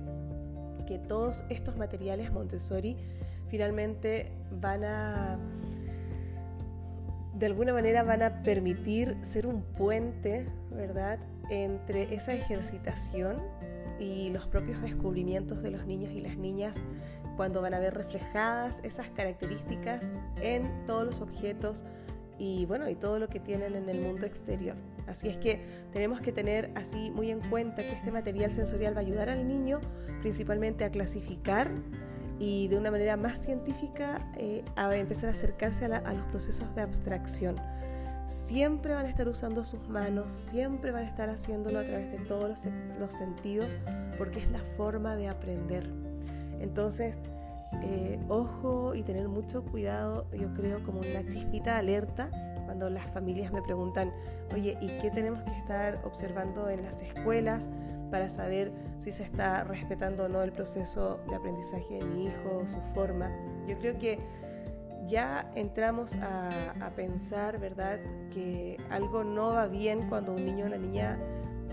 que 0.87 0.97
todos 0.97 1.43
estos 1.49 1.77
materiales 1.77 2.31
Montessori 2.31 2.97
finalmente 3.49 4.31
van 4.51 4.83
a, 4.85 5.39
de 7.35 7.45
alguna 7.45 7.73
manera 7.73 8.03
van 8.03 8.23
a 8.23 8.41
permitir 8.43 9.17
ser 9.21 9.45
un 9.45 9.61
puente, 9.61 10.47
¿verdad?, 10.71 11.19
entre 11.49 12.13
esa 12.13 12.33
ejercitación 12.33 13.41
y 13.99 14.29
los 14.29 14.47
propios 14.47 14.81
descubrimientos 14.81 15.61
de 15.61 15.71
los 15.71 15.85
niños 15.85 16.11
y 16.13 16.21
las 16.21 16.37
niñas 16.37 16.83
cuando 17.39 17.61
van 17.61 17.73
a 17.73 17.79
ver 17.79 17.93
reflejadas 17.93 18.81
esas 18.83 19.07
características 19.11 20.13
en 20.41 20.85
todos 20.85 21.05
los 21.05 21.21
objetos 21.21 21.85
y 22.37 22.65
bueno, 22.65 22.89
y 22.89 22.95
todo 22.95 23.17
lo 23.17 23.29
que 23.29 23.39
tienen 23.39 23.75
en 23.75 23.87
el 23.87 24.01
mundo 24.01 24.25
exterior. 24.25 24.75
Así 25.07 25.29
es 25.29 25.37
que 25.37 25.65
tenemos 25.93 26.19
que 26.19 26.33
tener 26.33 26.69
así 26.75 27.11
muy 27.11 27.31
en 27.31 27.39
cuenta 27.39 27.81
que 27.81 27.93
este 27.93 28.11
material 28.11 28.51
sensorial 28.51 28.93
va 28.93 28.97
a 28.97 29.03
ayudar 29.03 29.29
al 29.29 29.47
niño 29.47 29.79
principalmente 30.19 30.83
a 30.83 30.91
clasificar 30.91 31.71
y 32.39 32.67
de 32.67 32.77
una 32.77 32.91
manera 32.91 33.15
más 33.15 33.41
científica 33.41 34.29
eh, 34.35 34.65
a 34.75 34.93
empezar 34.97 35.29
a 35.29 35.31
acercarse 35.31 35.85
a, 35.85 36.13
los 36.13 36.25
procesos 36.25 36.75
de 36.75 36.81
abstracción. 36.81 37.55
Siempre 38.27 38.93
van 38.93 39.05
a 39.05 39.09
estar 39.09 39.29
usando 39.29 39.63
sus 39.63 39.87
manos, 39.87 40.33
siempre 40.33 40.91
van 40.91 41.05
a 41.05 41.07
estar 41.07 41.29
haciéndolo 41.29 41.79
a 41.79 41.85
través 41.85 42.11
de 42.11 42.17
todos 42.17 42.49
los 42.99 43.13
sentidos 43.13 43.77
porque 44.17 44.39
es 44.39 44.51
la 44.51 44.59
forma 44.75 45.15
de 45.15 45.29
aprender. 45.29 46.08
Entonces, 46.59 47.15
eh, 47.83 48.19
ojo 48.27 48.95
y 48.95 49.03
tener 49.03 49.27
mucho 49.27 49.63
cuidado, 49.63 50.25
yo 50.31 50.53
creo, 50.53 50.83
como 50.83 50.99
una 50.99 51.25
chispita 51.27 51.77
alerta 51.77 52.29
cuando 52.65 52.89
las 52.89 53.05
familias 53.11 53.51
me 53.51 53.61
preguntan, 53.61 54.11
oye, 54.53 54.77
¿y 54.81 54.87
qué 54.99 55.09
tenemos 55.09 55.41
que 55.43 55.51
estar 55.57 55.99
observando 56.05 56.69
en 56.69 56.83
las 56.83 57.01
escuelas 57.01 57.69
para 58.11 58.29
saber 58.29 58.71
si 58.97 59.11
se 59.11 59.23
está 59.23 59.63
respetando 59.63 60.25
o 60.25 60.27
no 60.27 60.43
el 60.43 60.51
proceso 60.51 61.19
de 61.29 61.35
aprendizaje 61.35 61.99
de 61.99 62.05
mi 62.05 62.25
hijo, 62.25 62.67
su 62.67 62.79
forma? 62.93 63.31
Yo 63.67 63.77
creo 63.79 63.97
que 63.97 64.19
ya 65.07 65.49
entramos 65.55 66.15
a, 66.17 66.49
a 66.81 66.91
pensar, 66.91 67.59
¿verdad?, 67.59 67.99
que 68.31 68.77
algo 68.89 69.23
no 69.23 69.53
va 69.53 69.67
bien 69.67 70.07
cuando 70.09 70.33
un 70.33 70.45
niño 70.45 70.65
o 70.65 70.67
una 70.67 70.77
niña 70.77 71.19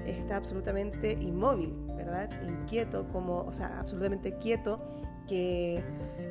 está 0.07 0.37
absolutamente 0.37 1.13
inmóvil, 1.13 1.75
¿verdad? 1.97 2.31
Inquieto, 2.47 3.09
como, 3.09 3.41
o 3.41 3.53
sea, 3.53 3.79
absolutamente 3.79 4.37
quieto, 4.39 4.81
que 5.27 5.83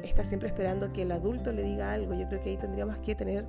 está 0.04 0.24
siempre 0.24 0.48
esperando 0.48 0.94
que 0.94 1.02
el 1.02 1.12
adulto 1.12 1.52
le 1.52 1.64
diga 1.64 1.92
algo. 1.92 2.14
Yo 2.14 2.28
creo 2.28 2.42
que 2.42 2.52
ahí 2.52 2.58
tendríamos 2.58 2.98
que 3.00 3.16
tener 3.16 3.46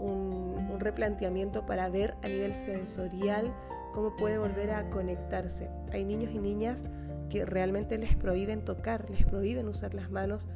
un, 0.00 0.68
un 0.70 0.80
replanteamiento 0.80 1.66
para 1.66 1.88
ver 1.88 2.14
a 2.22 2.28
nivel 2.28 2.54
sensorial 2.54 3.52
cómo 3.92 4.16
puede 4.16 4.38
volver 4.38 4.72
a 4.72 4.90
conectarse. 4.90 5.70
Hay 5.92 6.04
niños 6.04 6.32
y 6.32 6.38
niñas 6.38 6.84
que 7.30 7.44
realmente 7.44 7.98
les 7.98 8.16
prohíben 8.16 8.64
tocar, 8.64 9.08
les 9.10 9.24
prohíben 9.24 9.68
usar 9.68 9.94
las 9.94 10.10
manos 10.10 10.48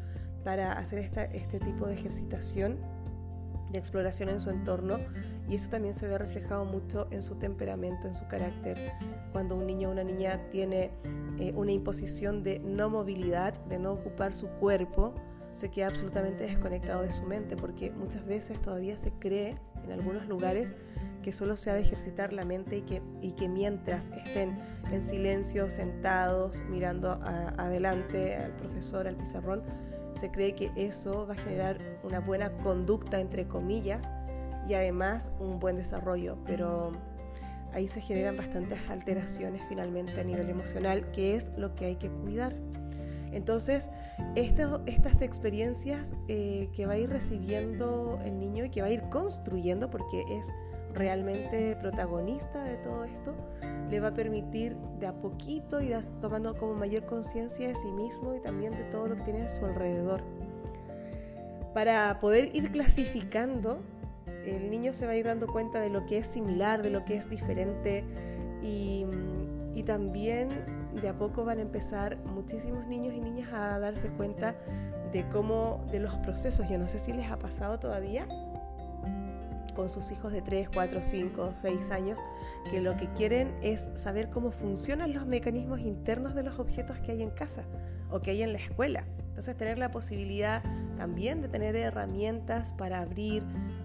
para 0.45 0.73
hacer 0.73 0.99
esta, 0.99 1.25
este 1.25 1.61
tipo 1.61 1.87
de 1.87 1.95
ejercitación 1.95 2.79
de 3.73 3.79
exploración 3.79 4.29
en 4.29 4.41
su 4.41 4.51
entorno 4.51 4.99
y 5.53 5.57
eso 5.57 5.69
también 5.69 5.93
se 5.93 6.09
ve 6.09 6.17
reflejado 6.17 6.65
mucho 6.65 7.09
en 7.11 7.23
su 7.23 7.35
temperamento, 7.35 8.09
en 8.09 8.15
su 8.15 8.27
carácter. 8.27 8.95
Cuando 9.33 9.55
un 9.55 9.67
niño 9.67 9.91
o 9.91 9.93
una 9.93 10.03
niña 10.03 10.49
tiene 10.49 10.93
eh, 11.39 11.53
una 11.55 11.73
imposición 11.73 12.43
de 12.43 12.59
no 12.61 12.89
movilidad, 12.89 13.61
de 13.67 13.79
no 13.79 13.93
ocupar 13.93 14.33
su 14.33 14.49
cuerpo, 14.49 15.13
se 15.53 15.71
queda 15.71 15.89
absolutamente 15.89 16.45
desconectado 16.45 17.03
de 17.03 17.11
su 17.11 17.25
mente 17.25 17.55
porque 17.55 17.91
muchas 17.91 18.25
veces 18.25 18.63
todavía 18.63 18.97
se 18.97 19.13
cree 19.13 19.59
en 19.85 19.93
algunos 19.93 20.27
lugares 20.27 20.73
que 21.23 21.33
solo 21.35 21.59
se 21.59 21.71
ha 21.71 21.75
de 21.75 21.83
ejercitar 21.83 22.33
la 22.33 22.47
mente 22.47 22.79
y 22.79 22.83
que, 22.83 23.03
y 23.21 23.33
que 23.33 23.47
mientras 23.47 24.09
estén 24.09 24.59
en 24.91 25.05
silencio, 25.05 25.69
sentados, 25.69 26.63
mirando 26.71 27.13
adelante 27.13 28.37
al 28.37 28.57
profesor, 28.57 29.07
al 29.07 29.17
pizarrón, 29.17 29.63
se 30.15 30.31
cree 30.31 30.55
que 30.55 30.73
eso 30.77 31.27
va 31.27 31.35
a 31.35 31.37
generar 31.37 31.79
una 32.05 32.21
buena 32.21 32.55
conducta, 32.55 33.21
entre 33.21 33.47
comillas, 33.47 34.13
y 34.69 34.75
además 34.75 35.33
un 35.39 35.59
buen 35.59 35.77
desarrollo, 35.77 36.39
pero 36.47 36.93
ahí 37.73 37.89
se 37.89 38.01
generan 38.01 38.37
bastantes 38.37 38.79
alteraciones 38.89 39.63
finalmente 39.69 40.21
a 40.21 40.25
nivel 40.25 40.49
emocional, 40.51 41.11
que 41.11 41.37
es 41.37 41.53
lo 41.57 41.75
que 41.75 41.87
hay 41.87 41.97
que 41.97 42.11
cuidar. 42.11 42.55
Entonces, 43.33 43.91
estas 44.37 45.23
experiencias 45.23 46.15
eh, 46.29 46.69
que 46.75 46.85
va 46.85 46.95
a 46.95 46.99
ir 46.99 47.09
recibiendo 47.09 48.19
el 48.25 48.39
niño 48.39 48.67
y 48.67 48.71
que 48.71 48.83
va 48.83 48.89
a 48.89 48.91
ir 48.91 49.03
construyendo, 49.09 49.89
porque 49.89 50.23
es 50.29 50.53
realmente 50.93 51.77
protagonista 51.77 52.63
de 52.63 52.77
todo 52.77 53.05
esto, 53.05 53.35
le 53.91 54.01
va 54.01 54.09
a 54.09 54.15
permitir 54.15 54.77
de 55.01 55.07
a 55.07 55.15
poquito 55.15 55.81
ir 55.81 55.97
tomando 56.21 56.57
como 56.57 56.75
mayor 56.75 57.07
conciencia 57.07 57.69
de 57.69 57.75
sí 57.75 57.91
mismo 57.93 58.35
y 58.35 58.41
también 58.41 58.73
de 58.73 58.85
todo 58.85 59.09
lo 59.09 59.17
que 59.17 59.23
tiene 59.23 59.43
a 59.43 59.49
su 59.49 59.65
alrededor. 59.65 60.23
Para 61.73 62.19
poder 62.19 62.55
ir 62.55 62.71
clasificando, 62.71 63.81
el 64.47 64.71
niño 64.71 64.93
se 64.93 65.07
va 65.07 65.13
a 65.13 65.17
ir 65.17 65.27
dando 65.27 65.47
cuenta 65.47 65.81
de 65.81 65.91
lo 65.91 66.07
que 66.07 66.19
es 66.19 66.27
similar, 66.27 66.83
de 66.83 66.91
lo 66.91 67.05
que 67.05 67.17
es 67.17 67.29
diferente 67.29 68.05
y, 68.63 69.07
también 69.85 70.49
de 71.01 71.09
a 71.09 71.19
poco 71.19 71.45
van 71.45 71.59
a 71.59 71.63
empezar 71.63 72.17
muchísimos 72.19 72.87
niños 72.87 73.15
y 73.15 73.21
niñas 73.21 73.53
a 73.53 73.81
darse 73.81 74.09
cuenta 74.11 74.55
de 75.11 75.29
cómo, 75.29 75.85
de 75.91 75.99
los 75.99 76.15
procesos. 76.19 76.69
Yo 76.69 76.79
no 76.79 76.89
sé 76.89 77.01
si 77.01 77.13
les 77.13 77.29
ha 77.33 77.37
pasado 77.37 77.81
todavía, 77.81 78.29
con 79.75 79.89
sus 79.89 80.13
hijos 80.13 80.33
de 80.33 80.41
3, 80.41 80.69
4, 80.73 81.01
5, 81.03 81.51
6 81.55 81.91
años, 81.91 82.21
que 82.71 82.81
lo 82.81 82.97
que 82.97 83.09
quieren 83.13 83.57
es 83.61 83.91
saber 83.95 84.31
cómo 84.31 84.53
funcionan 84.53 85.13
los 85.13 85.27
mecanismos 85.27 85.81
internos 85.81 86.37
de 86.37 86.45
los 86.45 86.61
objetos 86.61 86.99
que 87.01 87.11
hay 87.11 87.23
en 87.23 87.31
casa 87.31 87.65
o 88.11 88.21
que 88.21 88.31
hay 88.31 88.43
en 88.43 88.53
la 88.53 88.59
escuela. 88.59 89.05
Entonces 89.29 89.57
tener 89.57 89.79
la 89.79 89.91
posibilidad 89.91 90.63
también 90.97 91.41
de 91.41 91.49
tener 91.49 91.75
herramientas 91.75 92.73
para 92.75 93.01
abrir, 93.01 93.43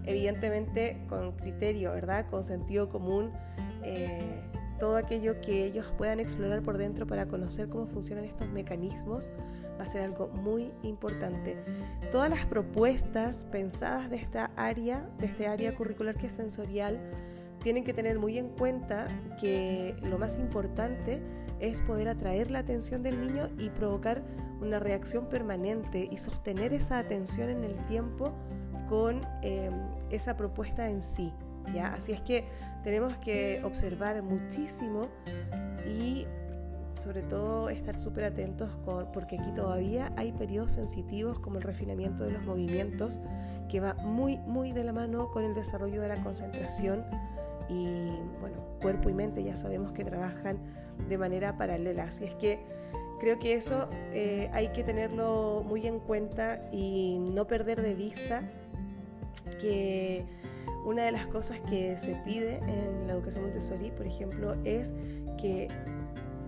evidentemente 0.08 1.04
con 1.08 1.32
criterio, 1.32 1.92
¿verdad? 1.92 2.26
Con 2.30 2.42
sentido 2.42 2.88
común, 2.88 3.30
eh, 3.82 4.40
todo 4.78 4.96
aquello 4.96 5.40
que 5.40 5.64
ellos 5.64 5.92
puedan 5.98 6.18
explorar 6.18 6.62
por 6.62 6.78
dentro 6.78 7.06
para 7.06 7.26
conocer 7.26 7.68
cómo 7.68 7.86
funcionan 7.86 8.24
estos 8.24 8.48
mecanismos 8.48 9.28
va 9.78 9.82
a 9.82 9.86
ser 9.86 10.02
algo 10.02 10.28
muy 10.28 10.72
importante. 10.82 11.56
Todas 12.10 12.30
las 12.30 12.46
propuestas 12.46 13.44
pensadas 13.44 14.08
de 14.08 14.16
esta 14.16 14.50
área, 14.56 15.08
de 15.18 15.26
este 15.26 15.46
área 15.46 15.74
curricular 15.74 16.16
que 16.16 16.28
es 16.28 16.32
sensorial, 16.32 16.98
tienen 17.62 17.84
que 17.84 17.92
tener 17.92 18.18
muy 18.18 18.38
en 18.38 18.48
cuenta 18.48 19.08
que 19.40 19.94
lo 20.02 20.16
más 20.16 20.38
importante 20.38 21.20
es 21.60 21.80
poder 21.80 22.08
atraer 22.08 22.50
la 22.50 22.60
atención 22.60 23.02
del 23.02 23.20
niño 23.20 23.50
y 23.58 23.68
provocar 23.68 24.22
una 24.60 24.78
reacción 24.78 25.28
permanente 25.28 26.08
y 26.10 26.16
sostener 26.16 26.72
esa 26.72 26.98
atención 26.98 27.50
en 27.50 27.64
el 27.64 27.74
tiempo 27.86 28.32
con 28.88 29.26
eh, 29.42 29.70
esa 30.10 30.36
propuesta 30.36 30.88
en 30.88 31.02
sí. 31.02 31.32
¿ya? 31.74 31.92
Así 31.94 32.12
es 32.12 32.20
que 32.20 32.44
tenemos 32.82 33.16
que 33.18 33.60
observar 33.64 34.22
muchísimo 34.22 35.08
y 35.86 36.26
sobre 36.98 37.22
todo 37.22 37.68
estar 37.68 37.98
súper 37.98 38.24
atentos 38.24 38.70
con, 38.84 39.10
porque 39.12 39.38
aquí 39.38 39.52
todavía 39.52 40.12
hay 40.16 40.32
periodos 40.32 40.72
sensitivos 40.72 41.38
como 41.38 41.58
el 41.58 41.62
refinamiento 41.62 42.24
de 42.24 42.32
los 42.32 42.42
movimientos 42.44 43.20
que 43.68 43.80
va 43.80 43.94
muy 43.94 44.38
muy 44.38 44.72
de 44.72 44.84
la 44.84 44.92
mano 44.92 45.30
con 45.30 45.44
el 45.44 45.54
desarrollo 45.54 46.02
de 46.02 46.08
la 46.08 46.16
concentración 46.22 47.04
y 47.68 48.10
bueno, 48.40 48.56
cuerpo 48.80 49.10
y 49.10 49.14
mente 49.14 49.44
ya 49.44 49.54
sabemos 49.54 49.92
que 49.92 50.04
trabajan 50.04 50.58
de 51.08 51.18
manera 51.18 51.56
paralela, 51.56 52.04
así 52.04 52.24
es 52.24 52.34
que 52.34 52.58
creo 53.20 53.38
que 53.38 53.54
eso 53.54 53.88
eh, 54.12 54.50
hay 54.52 54.68
que 54.68 54.82
tenerlo 54.82 55.62
muy 55.66 55.86
en 55.86 56.00
cuenta 56.00 56.68
y 56.72 57.18
no 57.18 57.46
perder 57.46 57.82
de 57.82 57.94
vista 57.94 58.42
que 59.60 60.24
una 60.84 61.02
de 61.02 61.12
las 61.12 61.26
cosas 61.26 61.60
que 61.68 61.98
se 61.98 62.14
pide 62.24 62.58
en 62.58 63.06
la 63.06 63.14
educación 63.14 63.44
Montessori, 63.44 63.90
por 63.90 64.06
ejemplo, 64.06 64.56
es 64.64 64.92
que 65.36 65.68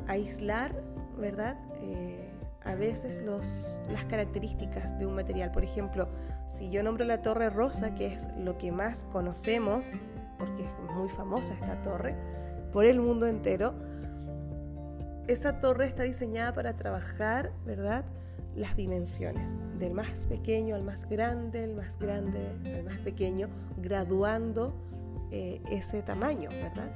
aislar, 0.07 0.83
¿verdad? 1.19 1.59
Eh, 1.83 2.31
a 2.64 2.75
veces 2.75 3.23
los, 3.25 3.81
las 3.90 4.05
características 4.05 4.99
de 4.99 5.07
un 5.07 5.14
material. 5.14 5.50
Por 5.50 5.64
ejemplo, 5.64 6.09
si 6.47 6.71
yo 6.71 6.83
nombro 6.83 7.05
la 7.05 7.23
torre 7.23 7.50
rosa, 7.50 7.95
que 7.95 8.07
es 8.07 8.29
lo 8.37 8.59
que 8.59 8.73
más 8.73 9.05
conocemos, 9.12 9.93
porque 10.38 10.64
es 10.64 10.95
muy 10.95 11.09
famosa 11.09 11.55
esta 11.55 11.81
torre, 11.83 12.14
por 12.73 12.85
el 12.85 13.00
mundo 13.00 13.26
entero, 13.26 13.75
esa 15.26 15.61
torre 15.61 15.87
está 15.87 16.02
diseñada 16.02 16.52
para 16.52 16.76
trabajar, 16.76 17.52
¿verdad? 17.64 18.05
Las 18.54 18.76
dimensiones, 18.76 19.61
del 19.78 19.95
más 19.95 20.26
pequeño 20.26 20.75
al 20.75 20.85
más 20.85 21.09
grande, 21.09 21.64
el 21.64 21.75
más 21.75 21.99
grande 21.99 22.59
al 22.64 22.85
más 22.85 22.99
pequeño, 22.99 23.49
graduando 23.78 24.75
eh, 25.30 25.62
ese 25.71 26.02
tamaño, 26.02 26.49
¿verdad? 26.50 26.90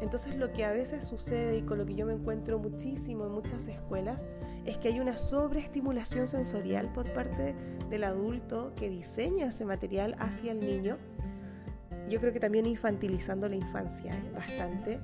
Entonces 0.00 0.36
lo 0.36 0.52
que 0.52 0.64
a 0.64 0.72
veces 0.72 1.04
sucede 1.04 1.58
y 1.58 1.62
con 1.62 1.78
lo 1.78 1.86
que 1.86 1.94
yo 1.94 2.06
me 2.06 2.12
encuentro 2.12 2.58
muchísimo 2.58 3.26
en 3.26 3.32
muchas 3.32 3.66
escuelas 3.66 4.26
es 4.64 4.78
que 4.78 4.88
hay 4.88 5.00
una 5.00 5.16
sobreestimulación 5.16 6.26
sensorial 6.26 6.92
por 6.92 7.12
parte 7.12 7.54
del 7.90 8.04
adulto 8.04 8.72
que 8.76 8.90
diseña 8.90 9.46
ese 9.46 9.64
material 9.64 10.14
hacia 10.18 10.52
el 10.52 10.60
niño. 10.60 10.98
Yo 12.08 12.20
creo 12.20 12.32
que 12.32 12.40
también 12.40 12.66
infantilizando 12.66 13.48
la 13.48 13.56
infancia 13.56 14.12
¿eh? 14.12 14.32
bastante. 14.34 15.00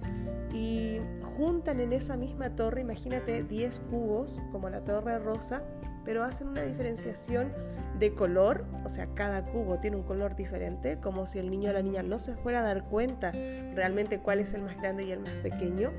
Y 0.52 1.00
juntan 1.36 1.80
en 1.80 1.92
esa 1.92 2.16
misma 2.16 2.54
torre, 2.54 2.80
imagínate 2.80 3.42
10 3.42 3.80
cubos 3.90 4.40
como 4.52 4.68
la 4.70 4.84
torre 4.84 5.18
rosa, 5.18 5.64
pero 6.04 6.22
hacen 6.22 6.48
una 6.48 6.62
diferenciación 6.62 7.52
de 7.98 8.14
color, 8.14 8.64
o 8.84 8.88
sea, 8.88 9.06
cada 9.14 9.44
cubo 9.44 9.78
tiene 9.78 9.96
un 9.96 10.02
color 10.02 10.36
diferente, 10.36 10.98
como 11.00 11.26
si 11.26 11.38
el 11.38 11.50
niño 11.50 11.70
o 11.70 11.72
la 11.72 11.82
niña 11.82 12.02
no 12.02 12.18
se 12.18 12.36
fuera 12.36 12.60
a 12.60 12.62
dar 12.62 12.84
cuenta 12.84 13.32
realmente 13.32 14.18
cuál 14.18 14.40
es 14.40 14.52
el 14.54 14.62
más 14.62 14.76
grande 14.76 15.04
y 15.04 15.12
el 15.12 15.20
más 15.20 15.34
pequeño. 15.42 15.92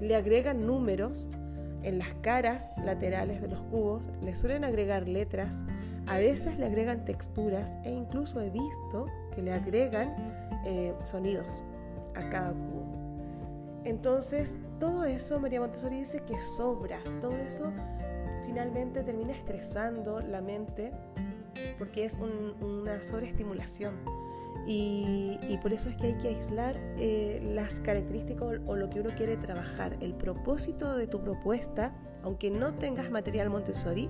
Le 0.00 0.16
agregan 0.16 0.66
números 0.66 1.28
en 1.82 1.98
las 1.98 2.14
caras 2.22 2.72
laterales 2.82 3.40
de 3.42 3.48
los 3.48 3.60
cubos, 3.62 4.10
le 4.22 4.34
suelen 4.34 4.64
agregar 4.64 5.06
letras, 5.06 5.64
a 6.06 6.18
veces 6.18 6.58
le 6.58 6.66
agregan 6.66 7.04
texturas 7.04 7.78
e 7.84 7.90
incluso 7.90 8.40
he 8.40 8.50
visto 8.50 9.06
que 9.34 9.42
le 9.42 9.52
agregan 9.52 10.14
eh, 10.64 10.94
sonidos 11.04 11.62
a 12.14 12.28
cada 12.28 12.52
cubo. 12.52 12.84
Entonces, 13.84 14.60
todo 14.80 15.04
eso, 15.04 15.38
María 15.38 15.60
Montessori 15.60 15.98
dice 15.98 16.20
que 16.20 16.40
sobra, 16.40 17.00
todo 17.20 17.36
eso 17.36 17.72
finalmente 18.46 19.02
termina 19.02 19.32
estresando 19.32 20.20
la 20.20 20.40
mente 20.40 20.92
porque 21.78 22.04
es 22.04 22.16
una 22.60 23.02
sobreestimulación. 23.02 23.94
Y, 24.66 25.58
por 25.60 25.72
eso 25.72 25.90
es 25.90 25.96
que 25.96 26.06
hay 26.08 26.14
que 26.14 26.28
aislar 26.28 26.76
eh, 26.96 27.40
las 27.54 27.80
características 27.80 28.60
o, 28.66 28.76
lo 28.76 28.88
que 28.88 29.00
uno 29.00 29.10
quiere 29.14 29.36
trabajar. 29.36 29.96
El 30.00 30.14
propósito 30.14 30.96
de 30.96 31.06
tu 31.06 31.20
propuesta, 31.20 31.94
aunque 32.22 32.50
no 32.50 32.74
tengas 32.74 33.10
material 33.10 33.50
Montessori, 33.50 34.08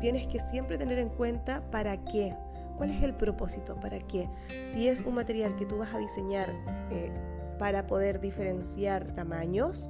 tienes 0.00 0.26
que 0.28 0.38
siempre 0.38 0.78
tener 0.78 0.98
en 0.98 1.08
cuenta 1.08 1.68
para 1.70 1.96
qué. 2.04 2.32
¿Cuál 2.76 2.90
es 2.90 3.02
el 3.02 3.14
propósito? 3.14 3.76
¿Para 3.76 4.00
qué? 4.00 4.28
Si 4.62 4.88
es 4.88 5.02
un 5.02 5.14
material 5.14 5.56
que 5.56 5.66
tú 5.66 5.78
vas 5.78 5.94
a 5.94 5.98
diseñar 5.98 6.50
eh, 6.90 7.12
para 7.58 7.86
poder 7.86 8.20
diferenciar 8.20 9.12
tamaños, 9.14 9.88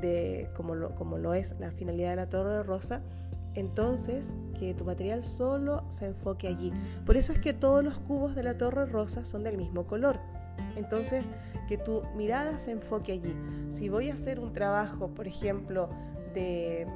de 0.00 0.50
como 0.54 0.74
lo, 0.74 0.94
como 0.94 1.18
lo 1.18 1.34
es 1.34 1.54
la 1.58 1.70
finalidad 1.70 2.10
de 2.10 2.16
la 2.16 2.28
torre 2.28 2.62
rosa, 2.62 3.02
entonces 3.54 4.34
que 4.58 4.74
tu 4.74 4.84
material 4.84 5.22
solo 5.22 5.84
se 5.90 6.06
enfoque 6.06 6.48
allí. 6.48 6.72
Por 7.04 7.16
eso 7.16 7.32
es 7.32 7.38
que 7.38 7.52
todos 7.52 7.84
los 7.84 7.98
cubos 7.98 8.34
de 8.34 8.42
la 8.42 8.56
torre 8.56 8.86
rosa 8.86 9.24
son 9.24 9.44
del 9.44 9.58
mismo 9.58 9.86
color. 9.86 10.18
Entonces, 10.76 11.30
que 11.68 11.78
tu 11.78 12.02
mirada 12.16 12.58
se 12.58 12.72
enfoque 12.72 13.12
allí. 13.12 13.34
Si 13.70 13.88
voy 13.88 14.10
a 14.10 14.14
hacer 14.14 14.38
un 14.40 14.52
trabajo, 14.52 15.08
por 15.08 15.26
ejemplo, 15.26 15.88
de, 16.34 16.86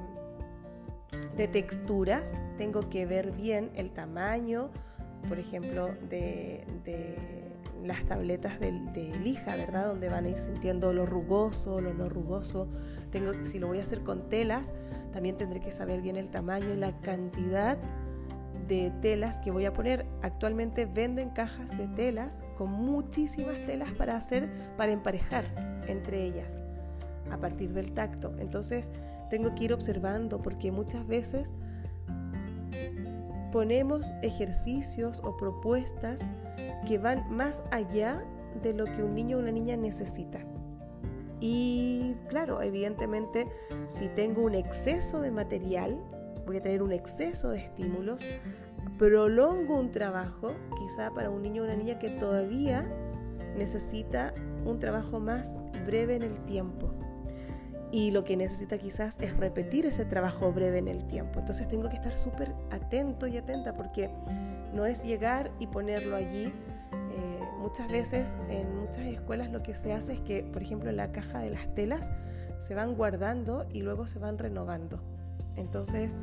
de 1.37 1.49
texturas, 1.49 2.41
tengo 2.59 2.89
que 2.89 3.07
ver 3.07 3.33
bien 3.33 3.71
el 3.75 3.91
tamaño, 3.93 4.71
por 5.29 5.39
ejemplo, 5.39 5.91
de 6.09 6.65
las 7.87 8.05
tabletas 8.05 8.59
de, 8.61 9.13
lija, 9.23 9.57
¿verdad? 9.57 9.87
Donde 9.87 10.09
van 10.09 10.25
a 10.25 10.29
ir 10.29 10.37
sintiendo 10.37 10.93
lo 10.93 11.07
rugoso, 11.07 11.81
lo 11.81 11.95
no 11.95 12.09
rugoso. 12.09 12.69
Tengo, 13.11 13.33
si 13.45 13.59
lo 13.59 13.69
voy 13.69 13.79
a 13.79 13.83
hacer 13.83 14.03
con 14.03 14.29
telas, 14.29 14.75
también 15.13 15.37
tendré 15.37 15.61
que 15.61 15.73
saber 15.73 16.01
bien 16.01 16.17
el 16.17 16.29
tamaño 16.29 16.73
y 16.73 16.77
la 16.77 16.99
cantidad 17.01 17.79
de 18.69 18.93
telas 19.01 19.41
que 19.41 19.51
voy 19.51 19.65
a 19.65 19.73
poner. 19.73 20.07
Actualmente 20.23 20.87
venden 20.87 21.31
cajas 21.31 21.77
de 21.77 21.87
telas 21.89 22.45
con 22.57 22.71
muchísimas 22.71 23.57
telas 23.67 23.91
para 23.93 24.17
hacer, 24.17 24.49
para 24.77 24.93
emparejar 24.93 25.45
entre 25.87 26.25
ellas 26.25 26.59
a 27.31 27.39
partir 27.39 27.73
del 27.73 27.93
tacto. 27.93 28.35
Entonces 28.39 28.91
tengo 29.31 29.55
que 29.55 29.65
ir 29.65 29.73
observando 29.73 30.43
porque 30.43 30.73
muchas 30.73 31.07
veces 31.07 31.53
ponemos 33.53 34.15
ejercicios 34.23 35.23
o 35.25 35.37
propuestas 35.37 36.25
que 36.87 36.99
van 36.99 37.25
más 37.31 37.65
allá 37.71 38.25
de 38.63 38.75
lo 38.75 38.85
que 38.85 39.03
un 39.03 39.15
niño 39.15 39.37
o 39.37 39.41
una 39.41 39.53
niña 39.53 39.77
necesita. 39.77 40.41
Y 41.41 42.15
claro, 42.29 42.63
evidentemente, 42.63 43.47
si 43.89 44.09
tengo 44.09 44.43
un 44.43 44.55
exceso 44.55 45.21
de 45.21 45.31
material, 45.31 46.01
voy 46.47 46.57
a 46.57 46.63
tener 46.63 46.83
un 46.83 46.93
exceso 46.93 47.51
de 47.51 47.59
estímulos, 47.59 48.27
prolongo 48.99 49.79
un 49.79 49.91
trabajo, 49.91 50.53
quizá 50.79 51.13
para 51.13 51.29
un 51.29 51.43
niño 51.43 51.63
o 51.63 51.65
una 51.67 51.77
niña 51.77 51.99
que 51.99 52.11
todavía 52.11 52.91
necesita 53.57 54.33
un 54.65 54.79
trabajo 54.79 55.21
más 55.21 55.61
breve 55.85 56.17
en 56.17 56.23
el 56.23 56.45
tiempo. 56.47 56.91
Y 57.97 58.11
lo 58.11 58.25
que 58.25 58.37
necesita 58.37 58.77
quizás 58.77 59.19
es 59.21 59.35
repetir 59.37 59.87
ese 59.87 60.05
trabajo 60.05 60.53
breve 60.53 60.79
en 60.79 60.89
el 60.89 61.07
tiempo. 61.07 61.39
Entonces 61.39 61.67
tengo 61.67 61.89
que 61.89 61.97
estar 61.97 62.13
súper 62.13 62.53
atento 62.71 63.27
y 63.27 63.39
atenta 63.39 63.75
porque 63.75 64.11
no 64.75 64.85
es 64.85 65.03
llegar 65.03 65.51
y 65.59 65.67
ponerlo 65.67 66.15
allí 66.15 66.53
muchas 67.67 67.89
veces 67.89 68.39
en 68.49 68.79
muchas 68.79 69.05
escuelas 69.07 69.51
lo 69.51 69.61
que 69.61 69.75
se 69.75 69.93
hace 69.93 70.13
es 70.13 70.21
que, 70.21 70.45
por 70.45 70.63
ejemplo, 70.63 70.89
en 70.89 70.97
la 70.97 71.11
caja 71.11 71.41
de 71.41 71.51
las 71.51 71.75
telas 71.75 72.13
se 72.61 72.77
van 72.77 72.95
guardando 72.95 73.67
y 73.73 73.83
luego 73.83 74.07
se 74.07 74.21
van 74.21 74.39
renovando. 74.39 75.01
Entonces, 75.57 76.17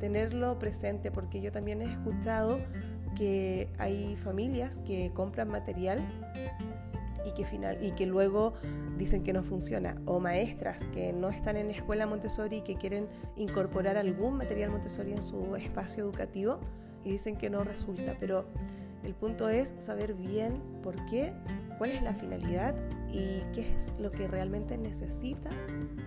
tenerlo 0.00 0.58
presente, 0.58 1.12
porque 1.12 1.40
yo 1.40 1.52
también 1.52 1.82
he 1.82 1.84
escuchado 1.84 2.58
que 3.16 3.68
hay 3.78 4.16
familias 4.16 4.78
que 4.78 5.12
compran 5.14 5.48
material 5.48 6.00
y 7.24 7.32
que, 7.32 7.44
final, 7.44 7.78
y 7.82 7.92
que 7.92 8.06
luego 8.06 8.54
dicen 8.96 9.22
que 9.22 9.32
no 9.32 9.42
funciona, 9.42 10.00
o 10.06 10.20
maestras 10.20 10.86
que 10.86 11.12
no 11.12 11.28
están 11.28 11.56
en 11.56 11.70
escuela 11.70 12.06
Montessori 12.06 12.58
y 12.58 12.60
que 12.62 12.76
quieren 12.76 13.08
incorporar 13.36 13.96
algún 13.96 14.36
material 14.36 14.70
Montessori 14.70 15.12
en 15.12 15.22
su 15.22 15.56
espacio 15.56 16.04
educativo 16.04 16.60
y 17.04 17.12
dicen 17.12 17.36
que 17.36 17.50
no 17.50 17.64
resulta, 17.64 18.16
pero 18.18 18.46
el 19.04 19.14
punto 19.14 19.48
es 19.48 19.74
saber 19.78 20.14
bien 20.14 20.60
por 20.82 20.96
qué, 21.06 21.32
cuál 21.78 21.90
es 21.90 22.02
la 22.02 22.12
finalidad 22.12 22.74
y 23.10 23.42
qué 23.52 23.72
es 23.74 23.92
lo 23.98 24.10
que 24.10 24.26
realmente 24.26 24.76
necesita 24.76 25.50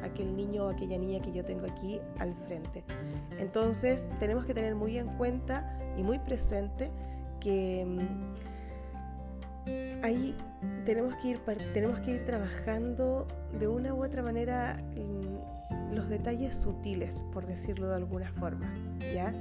aquel 0.03 0.35
niño 0.35 0.65
o 0.65 0.69
aquella 0.69 0.97
niña 0.97 1.21
que 1.21 1.31
yo 1.31 1.45
tengo 1.45 1.65
aquí 1.65 1.99
al 2.19 2.35
frente. 2.45 2.83
Entonces 3.39 4.09
tenemos 4.19 4.45
que 4.45 4.53
tener 4.53 4.75
muy 4.75 4.97
en 4.97 5.07
cuenta 5.17 5.79
y 5.97 6.03
muy 6.03 6.19
presente 6.19 6.91
que 7.39 7.87
mm, 9.65 10.03
hay 10.03 10.35
tenemos 10.85 11.15
que 11.17 11.29
ir, 11.29 11.39
tenemos 11.73 11.99
que 11.99 12.11
ir 12.11 12.25
trabajando 12.25 13.27
de 13.57 13.67
una 13.67 13.93
u 13.93 14.03
otra 14.03 14.23
manera 14.23 14.81
los 15.91 16.09
detalles 16.09 16.55
sutiles, 16.55 17.23
por 17.31 17.45
decirlo 17.45 17.89
de 17.89 17.95
alguna 17.95 18.31
forma, 18.33 18.73
¿ya? 19.13 19.33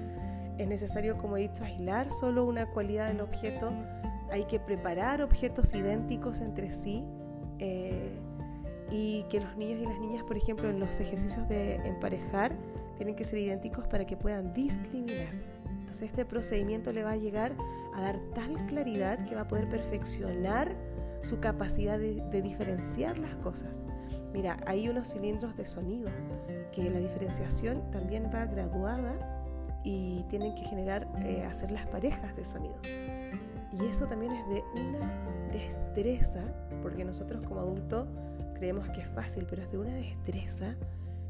Es 0.59 0.69
necesario, 0.69 1.17
como 1.17 1.37
he 1.37 1.43
dicho, 1.43 1.65
aislar 1.65 2.11
solo 2.11 2.45
una 2.45 2.67
cualidad 2.67 3.09
del 3.09 3.21
objeto, 3.21 3.73
hay 4.31 4.45
que 4.45 4.61
preparar 4.61 5.23
objetos 5.23 5.75
idénticos 5.75 6.41
entre 6.41 6.71
sí 6.71 7.05
eh, 7.59 8.11
y 8.91 9.25
que 9.31 9.41
los 9.41 9.57
niños 9.57 9.81
y 9.83 9.87
las 9.87 9.99
niñas, 10.01 10.25
por 10.25 10.37
ejemplo, 10.37 10.69
en 10.69 10.81
los 10.81 11.01
ejercicios 11.01 11.49
de 11.49 11.77
emparejar, 11.77 12.53
tienen 12.97 13.15
que 13.15 13.25
ser 13.25 13.39
idénticos 13.39 13.87
para 13.87 14.05
que 14.05 14.17
puedan 14.17 14.53
discriminar. 14.53 15.35
Este 15.91 16.25
procedimiento 16.25 16.93
le 16.93 17.03
va 17.03 17.13
a 17.13 17.17
llegar 17.17 17.57
a 17.95 18.01
dar 18.01 18.21
tal 18.35 18.55
claridad 18.67 19.27
que 19.27 19.35
va 19.35 19.43
a 19.43 19.49
poder 19.49 19.69
perfeccionar 19.69 20.75
su 21.23 21.41
capacidad 21.41 21.99
de, 21.99 22.43
diferenciar 22.43 23.19
las 23.19 23.35
cosas. 23.37 23.81
Mira, 24.33 24.57
hay 24.67 24.89
unos 24.89 25.09
cilindros 25.09 25.57
de 25.57 25.67
sonido 25.67 26.11
que 26.73 26.89
la 26.89 27.01
diferenciación 27.01 27.91
también 27.91 28.31
va 28.33 28.47
graduada 28.47 29.43
y 29.83 30.25
tienen 30.29 30.55
que 30.55 30.65
generar, 30.65 31.09
eh, 31.25 31.45
hacer 31.45 31.73
las 31.73 31.87
parejas 31.89 32.37
de 32.37 32.45
sonido. 32.45 32.77
Y 33.73 33.87
eso 33.87 34.07
también 34.07 34.33
es 34.33 34.49
de 34.49 34.63
una 34.75 35.51
destreza, 35.53 36.43
porque 36.83 37.05
nosotros 37.05 37.45
como 37.45 37.61
adultos 37.61 38.07
creemos 38.55 38.89
que 38.91 39.01
es 39.01 39.09
fácil, 39.09 39.47
pero 39.51 39.63
es 39.63 39.71
de 39.71 39.79
una 39.79 39.95
destreza 39.95 40.77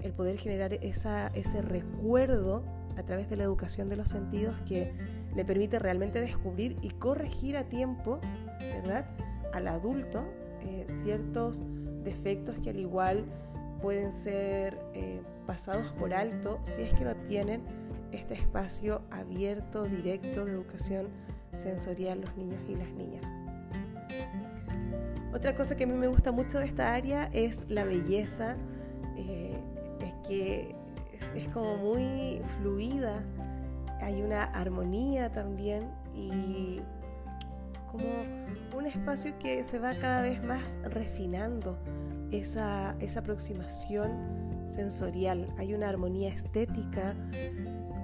el 0.03 0.13
poder 0.13 0.39
generar 0.39 0.73
esa, 0.75 1.29
ese 1.29 1.63
recuerdo 1.63 2.63
a 2.97 3.03
través 3.03 3.29
de 3.29 3.37
la 3.37 3.45
educación 3.45 3.89
de 3.89 3.97
los 3.97 4.11
sentidos 4.11 4.57
que 4.67 4.93
le 5.35 5.45
permite 5.45 5.79
realmente 5.79 6.21
descubrir 6.21 6.77
y 6.83 6.91
corregir 6.91 7.57
a 7.57 7.65
tiempo, 7.65 8.21
¿verdad? 8.61 9.07
Al 9.53 9.69
adulto 9.69 10.25
eh, 10.63 10.85
ciertos 10.89 11.63
defectos 12.05 12.59
que 12.59 12.71
al 12.71 12.79
igual 12.79 13.25
pueden 13.81 14.13
ser 14.13 14.79
eh, 14.95 15.23
pasados 15.47 15.93
por 15.93 16.13
alto 16.13 16.61
si 16.63 16.83
es 16.83 16.93
que 16.93 17.05
no 17.05 17.15
tienen 17.17 17.63
este 18.13 18.35
espacio 18.35 19.03
abierto, 19.11 19.85
directo 19.85 20.45
de 20.45 20.53
educación 20.53 21.09
sensorial 21.53 22.21
los 22.21 22.37
niños 22.37 22.61
y 22.69 22.75
las 22.75 22.91
niñas. 22.93 23.25
Otra 25.33 25.55
cosa 25.55 25.77
que 25.77 25.85
a 25.85 25.87
mí 25.87 25.95
me 25.95 26.09
gusta 26.09 26.33
mucho 26.33 26.59
de 26.59 26.67
esta 26.67 26.93
área 26.93 27.31
es 27.33 27.67
la 27.69 27.85
belleza, 27.85 28.57
eh, 29.17 29.63
es 30.01 30.29
que 30.29 30.75
es, 31.35 31.49
como 31.49 31.77
muy 31.77 32.41
fluida, 32.59 33.23
hay 34.01 34.23
una 34.23 34.45
armonía 34.45 35.31
también 35.31 35.91
y 36.15 36.81
como 37.91 38.05
un 38.77 38.87
espacio 38.87 39.37
que 39.39 39.65
se 39.65 39.79
va 39.79 39.95
cada 39.95 40.23
vez 40.23 40.43
más 40.43 40.79
refinando 40.85 41.77
esa, 42.31 42.95
esa 43.01 43.21
aproximación 43.21 44.65
sensorial. 44.67 45.53
Hay 45.59 45.75
una 45.75 45.89
armonía 45.89 46.29
estética 46.29 47.15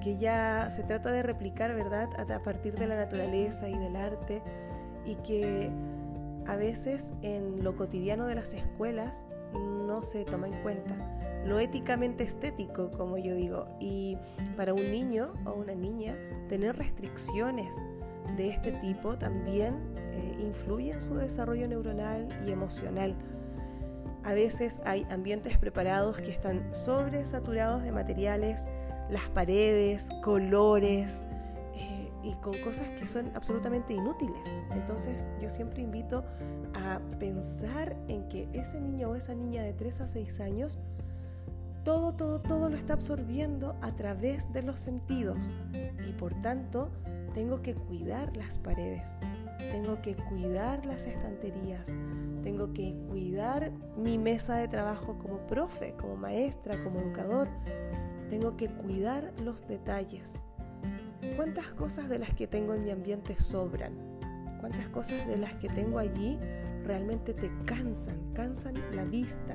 que 0.03 0.17
ya 0.17 0.69
se 0.71 0.83
trata 0.83 1.11
de 1.13 1.23
replicar, 1.23 1.75
¿verdad?, 1.75 2.09
a 2.31 2.43
partir 2.43 2.75
de 2.75 2.87
la 2.87 2.97
naturaleza 2.97 3.69
y 3.69 3.79
del 3.79 3.97
arte 3.97 4.43
y 5.05 5.15
que 5.17 5.71
a 6.47 6.57
veces 6.57 7.13
en 7.23 7.65
lo 7.65 7.77
cotidiano 7.77 8.27
de 8.27 8.35
las 8.35 8.55
escuelas 8.55 9.27
no 9.53 10.03
se 10.03 10.25
toma 10.25 10.49
en 10.49 10.63
cuenta 10.63 11.16
lo 11.47 11.59
éticamente 11.61 12.25
estético, 12.25 12.91
como 12.91 13.17
yo 13.19 13.35
digo. 13.35 13.67
Y 13.81 14.19
para 14.57 14.75
un 14.75 14.91
niño 14.91 15.33
o 15.45 15.55
una 15.55 15.75
niña, 15.75 16.17
tener 16.49 16.77
restricciones 16.77 17.75
de 18.37 18.49
este 18.49 18.73
tipo 18.73 19.17
también 19.17 19.77
eh, 20.13 20.37
influye 20.41 20.93
en 20.93 21.01
su 21.01 21.15
desarrollo 21.15 21.69
neuronal 21.69 22.29
y 22.47 22.51
emocional. 22.51 23.15
A 24.25 24.35
veces 24.35 24.81
hay 24.85 25.07
ambientes 25.11 25.57
preparados 25.57 26.17
que 26.17 26.33
están 26.33 26.75
sobresaturados 26.75 27.83
de 27.83 27.93
materiales, 27.93 28.67
las 29.09 29.29
paredes, 29.29 30.09
colores 30.25 31.29
eh, 31.75 32.11
y 32.25 32.35
con 32.43 32.55
cosas 32.65 32.89
que 32.99 33.07
son 33.07 33.31
absolutamente 33.37 33.95
inútiles. 33.95 34.57
Entonces 34.73 35.29
yo 35.41 35.49
siempre 35.49 35.83
invito 35.83 36.25
a 36.75 37.01
pensar 37.21 37.97
en 38.09 38.29
que 38.29 38.49
ese 38.53 38.81
niño 38.81 39.11
o 39.11 39.15
esa 39.15 39.35
niña 39.35 39.63
de 39.63 39.73
3 39.73 40.01
a 40.01 40.07
6 40.09 40.41
años 40.41 40.79
todo, 41.87 42.15
todo, 42.15 42.41
todo 42.41 42.69
lo 42.69 42.77
está 42.77 42.95
absorbiendo 42.95 43.77
a 43.81 43.95
través 43.95 44.53
de 44.53 44.61
los 44.61 44.81
sentidos 44.81 45.57
y 46.09 46.13
por 46.15 46.35
tanto 46.43 46.91
tengo 47.33 47.63
que 47.63 47.77
cuidar 47.77 48.37
las 48.37 48.59
paredes, 48.59 49.21
tengo 49.71 50.03
que 50.03 50.17
cuidar 50.17 50.85
las 50.85 51.07
estanterías, 51.07 51.87
tengo 52.43 52.73
que 52.73 52.97
cuidar 53.09 53.71
mi 53.97 54.19
mesa 54.19 54.57
de 54.57 54.67
trabajo 54.67 55.17
como 55.19 55.47
profe, 55.47 55.95
como 55.97 56.17
maestra, 56.17 56.83
como 56.83 56.99
educador, 56.99 57.49
tengo 58.29 58.57
que 58.57 58.69
cuidar 58.69 59.33
los 59.45 59.69
detalles. 59.69 60.41
¿Cuántas 61.37 61.69
cosas 61.69 62.09
de 62.09 62.19
las 62.19 62.35
que 62.35 62.49
tengo 62.49 62.75
en 62.75 62.83
mi 62.83 62.91
ambiente 62.91 63.39
sobran? 63.39 63.93
¿Cuántas 64.59 64.89
cosas 64.89 65.25
de 65.29 65.37
las 65.37 65.55
que 65.55 65.69
tengo 65.69 66.01
allí 66.01 66.37
realmente 66.83 67.33
te 67.33 67.49
cansan, 67.65 68.33
cansan 68.35 68.75
la 68.93 69.05
vista? 69.05 69.55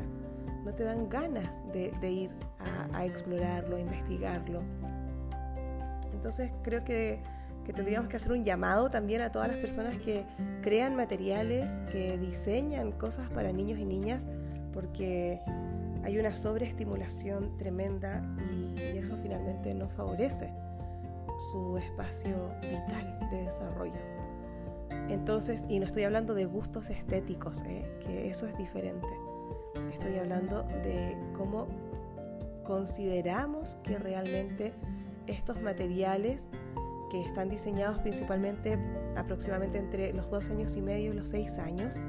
No 0.64 0.74
te 0.74 0.84
dan 0.84 1.10
ganas 1.10 1.62
de, 1.72 2.12
ir 2.12 2.32
a, 2.94 3.06
explorarlo, 3.06 3.78
a 3.78 3.80
investigarlo. 3.80 4.62
Entonces 6.14 6.52
creo 6.64 6.84
que, 6.84 7.20
tendríamos 7.74 8.10
que 8.10 8.18
hacer 8.18 8.34
un 8.34 8.44
llamado 8.44 8.90
también 8.90 9.22
a 9.22 9.32
todas 9.32 9.48
las 9.48 9.58
personas 9.58 9.96
que 9.96 10.26
crean 10.62 10.96
materiales, 10.96 11.82
que 11.92 12.18
diseñan 12.18 12.92
cosas 12.92 13.30
para 13.30 13.54
niños 13.54 13.80
y 13.80 13.86
niñas, 13.86 14.28
porque 14.74 15.40
hay 16.04 16.20
una 16.20 16.36
sobreestimulación 16.36 17.58
tremenda 17.58 18.22
y 18.76 18.98
eso 18.98 19.18
finalmente 19.22 19.74
no 19.74 19.90
favorece 19.90 20.52
su 21.52 21.78
espacio 21.78 22.52
vital 22.62 23.20
de 23.32 23.44
desarrollo. 23.44 24.00
Entonces, 25.10 25.66
y 25.68 25.80
no 25.80 25.86
estoy 25.86 26.04
hablando 26.04 26.34
de 26.34 26.46
gustos 26.46 26.90
estéticos, 26.90 27.64
¿eh? 27.64 27.90
que 28.02 28.30
eso 28.30 28.48
es 28.48 28.58
diferente. 28.58 29.08
Estoy 29.90 30.18
hablando 30.18 30.64
de 30.84 31.18
cómo 31.38 31.68
consideramos 32.64 33.78
que 33.84 33.98
realmente 33.98 34.74
estos 35.28 35.62
materiales 35.62 36.50
que 37.10 37.22
están 37.22 37.50
diseñados 37.50 38.00
principalmente 38.00 38.80
aproximadamente 39.18 39.78
entre 39.78 40.14
los 40.14 40.30
dos 40.30 40.50
años 40.50 40.76
y 40.78 40.82
medio 40.82 41.12
y 41.12 41.16
los 41.16 41.30
seis 41.30 41.58
años, 41.58 42.00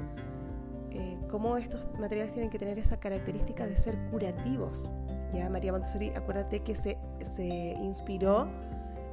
eh, 0.91 1.17
cómo 1.29 1.57
estos 1.57 1.87
materiales 1.99 2.31
tienen 2.33 2.49
que 2.49 2.59
tener 2.59 2.79
esa 2.79 2.99
característica 2.99 3.67
de 3.67 3.75
ser 3.75 3.97
curativos. 4.09 4.89
Ya 5.33 5.49
María 5.49 5.71
Montessori, 5.71 6.11
acuérdate 6.11 6.61
que 6.61 6.75
se, 6.75 6.97
se 7.19 7.45
inspiró 7.45 8.47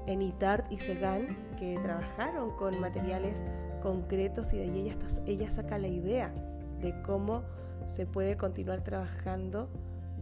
en 0.07 0.23
Itard 0.23 0.65
y 0.71 0.77
Segan, 0.77 1.27
que 1.59 1.79
trabajaron 1.83 2.57
con 2.57 2.79
materiales 2.81 3.43
concretos 3.83 4.53
y 4.53 4.59
de 4.59 4.63
ahí 4.65 4.81
ella, 4.81 4.97
ella 5.27 5.51
saca 5.51 5.79
la 5.79 5.89
idea 5.89 6.33
de 6.81 7.01
cómo 7.03 7.43
se 7.91 8.07
puede 8.07 8.37
continuar 8.37 8.85
trabajando 8.85 9.69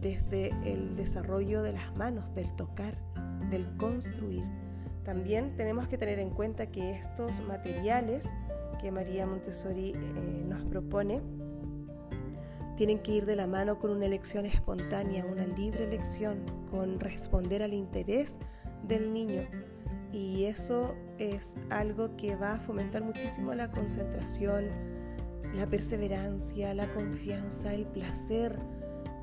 desde 0.01 0.49
el 0.63 0.95
desarrollo 0.95 1.61
de 1.61 1.73
las 1.73 1.95
manos, 1.95 2.33
del 2.33 2.53
tocar, 2.55 2.97
del 3.51 3.65
construir. 3.77 4.45
También 5.03 5.55
tenemos 5.55 5.87
que 5.87 5.97
tener 5.97 6.19
en 6.19 6.31
cuenta 6.31 6.67
que 6.67 6.93
estos 6.93 7.39
materiales 7.41 8.27
que 8.81 8.91
María 8.91 9.27
Montessori 9.27 9.93
eh, 9.95 10.43
nos 10.47 10.63
propone 10.63 11.21
tienen 12.75 12.99
que 12.99 13.11
ir 13.11 13.25
de 13.25 13.35
la 13.35 13.45
mano 13.45 13.77
con 13.77 13.91
una 13.91 14.05
elección 14.05 14.45
espontánea, 14.45 15.25
una 15.25 15.45
libre 15.45 15.83
elección, 15.83 16.45
con 16.71 16.99
responder 16.99 17.61
al 17.61 17.73
interés 17.73 18.39
del 18.87 19.13
niño. 19.13 19.43
Y 20.11 20.45
eso 20.45 20.95
es 21.17 21.55
algo 21.69 22.15
que 22.15 22.35
va 22.35 22.53
a 22.53 22.59
fomentar 22.59 23.03
muchísimo 23.03 23.53
la 23.53 23.69
concentración, 23.69 24.69
la 25.55 25.65
perseverancia, 25.65 26.73
la 26.73 26.87
confianza, 26.91 27.73
el 27.73 27.85
placer 27.85 28.57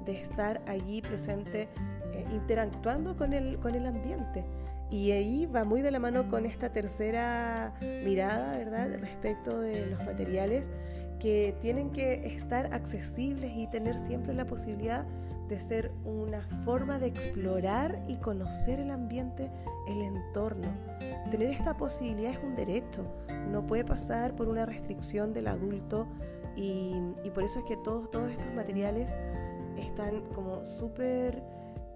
de 0.04 0.20
estar 0.20 0.62
allí 0.66 1.02
presente, 1.02 1.68
eh, 2.12 2.24
interactuando 2.32 3.16
con 3.16 3.32
el, 3.32 3.58
con 3.58 3.74
el 3.74 3.86
ambiente. 3.86 4.44
Y 4.90 5.10
ahí 5.10 5.46
va 5.46 5.64
muy 5.64 5.82
de 5.82 5.90
la 5.90 5.98
mano 5.98 6.28
con 6.28 6.46
esta 6.46 6.70
tercera 6.70 7.74
mirada, 7.80 8.56
¿verdad?, 8.56 8.88
respecto 9.00 9.60
de 9.60 9.86
los 9.86 10.04
materiales 10.04 10.70
que 11.18 11.56
tienen 11.60 11.90
que 11.90 12.26
estar 12.26 12.72
accesibles 12.72 13.50
y 13.56 13.66
tener 13.68 13.96
siempre 13.96 14.34
la 14.34 14.44
posibilidad 14.44 15.04
de 15.48 15.60
ser 15.60 15.92
una 16.04 16.40
forma 16.64 16.98
de 16.98 17.06
explorar 17.06 18.02
y 18.08 18.16
conocer 18.16 18.80
el 18.80 18.90
ambiente, 18.90 19.50
el 19.88 20.02
entorno. 20.02 20.68
Tener 21.30 21.50
esta 21.50 21.76
posibilidad 21.76 22.32
es 22.32 22.38
un 22.42 22.54
derecho, 22.54 23.04
no 23.50 23.66
puede 23.66 23.84
pasar 23.84 24.34
por 24.34 24.48
una 24.48 24.66
restricción 24.66 25.32
del 25.32 25.48
adulto 25.48 26.06
y, 26.56 27.00
por 27.34 27.44
eso 27.44 27.58
es 27.60 27.64
que 27.66 27.76
todos, 27.76 28.10
todos 28.10 28.30
estos 28.30 28.52
materiales 28.54 29.14
están 29.76 30.22
como 30.34 30.64
súper 30.64 31.42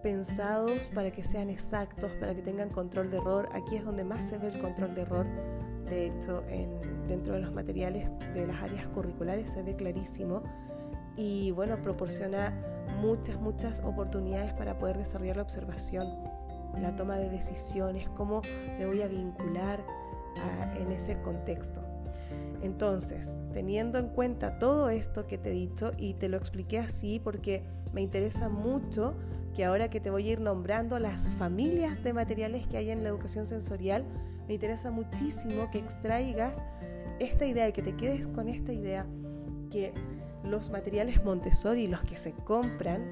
pensados 0.03 0.91
para 0.95 1.11
que 1.11 1.25
sean 1.25 1.49
exactos, 1.51 2.13
para 2.15 2.35
que 2.35 2.43
tengan 2.43 2.69
control 2.69 3.11
de 3.11 3.19
error. 3.19 3.49
Aquí 3.53 3.77
es 3.77 3.85
donde 3.85 4.05
más 4.05 4.25
se 4.25 4.39
ve 4.39 4.49
el 4.49 4.61
control 4.61 4.95
de 4.95 5.03
error. 5.03 5.27
de 5.89 6.07
hecho 6.07 6.43
dentro 7.09 7.35
de 7.35 7.41
los 7.41 7.53
materiales 7.53 8.13
de 8.35 8.47
las 8.47 8.63
áreas 8.63 8.87
curriculares 8.89 9.51
se 9.51 9.63
ve 9.63 9.75
clarísimo 9.75 10.43
y 11.17 11.51
bueno, 11.51 11.81
proporciona 11.83 12.55
muchas, 13.01 13.41
muchas 13.41 13.81
oportunidades 13.81 14.53
para 14.53 14.79
poder 14.79 14.99
desarrollar 14.99 15.37
la 15.37 15.43
observación, 15.43 16.07
la 16.81 16.95
toma 16.95 17.17
de 17.17 17.29
decisiones, 17.29 18.09
cómo 18.11 18.43
me 18.79 18.87
voy 18.87 19.03
a 19.03 19.09
vincular 19.09 19.85
en 20.77 20.93
ese 20.93 21.21
contexto. 21.23 21.83
Entonces, 22.63 23.39
teniendo 23.53 23.99
en 23.99 24.09
cuenta 24.09 24.59
todo 24.59 24.91
esto 24.91 25.27
que 25.27 25.39
te 25.39 25.51
he 25.51 25.53
dicho 25.53 25.93
y 25.97 26.15
te 26.15 26.29
lo 26.29 26.37
expliqué 26.37 26.79
así 26.79 27.19
porque 27.19 27.65
me 27.93 28.03
interesa 28.03 28.49
mucho 28.49 29.15
que 29.55 29.65
ahora 29.65 29.89
que 29.89 30.01
te 30.01 30.11
voy 30.11 30.29
a 30.29 30.33
ir 30.33 30.41
nombrando 30.41 30.99
las 30.99 31.29
familias 31.31 32.03
de 32.05 32.13
materiales 32.13 32.67
que 32.67 32.77
hay 32.77 32.91
en 32.91 33.03
la 33.03 33.09
educación 33.09 33.47
sensorial, 33.47 34.05
me 34.47 34.55
interesa 34.55 34.91
muchísimo 34.91 35.71
que 35.71 35.79
extraigas 35.79 36.63
esta 37.19 37.47
idea 37.47 37.69
y 37.69 37.73
que 37.73 37.83
te 37.83 37.97
quedes 37.97 38.27
con 38.27 38.49
esta 38.49 38.73
idea 38.73 39.07
que 39.71 39.93
los 40.45 40.71
materiales 40.71 41.25
Montessori, 41.25 41.87
los 41.87 42.03
que 42.03 42.17
se 42.17 42.33
compran 42.33 43.05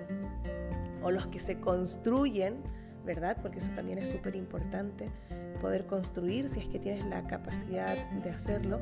o 1.02 1.10
los 1.10 1.26
que 1.28 1.40
se 1.40 1.58
construyen, 1.60 2.56
¿verdad? 3.04 3.38
Porque 3.40 3.58
eso 3.58 3.70
también 3.74 3.98
es 3.98 4.08
súper 4.08 4.36
importante, 4.36 5.10
poder 5.58 5.86
construir 5.86 6.48
si 6.48 6.60
es 6.60 6.68
que 6.68 6.78
tienes 6.78 7.04
la 7.06 7.26
capacidad 7.26 7.96
de 8.10 8.30
hacerlo, 8.30 8.80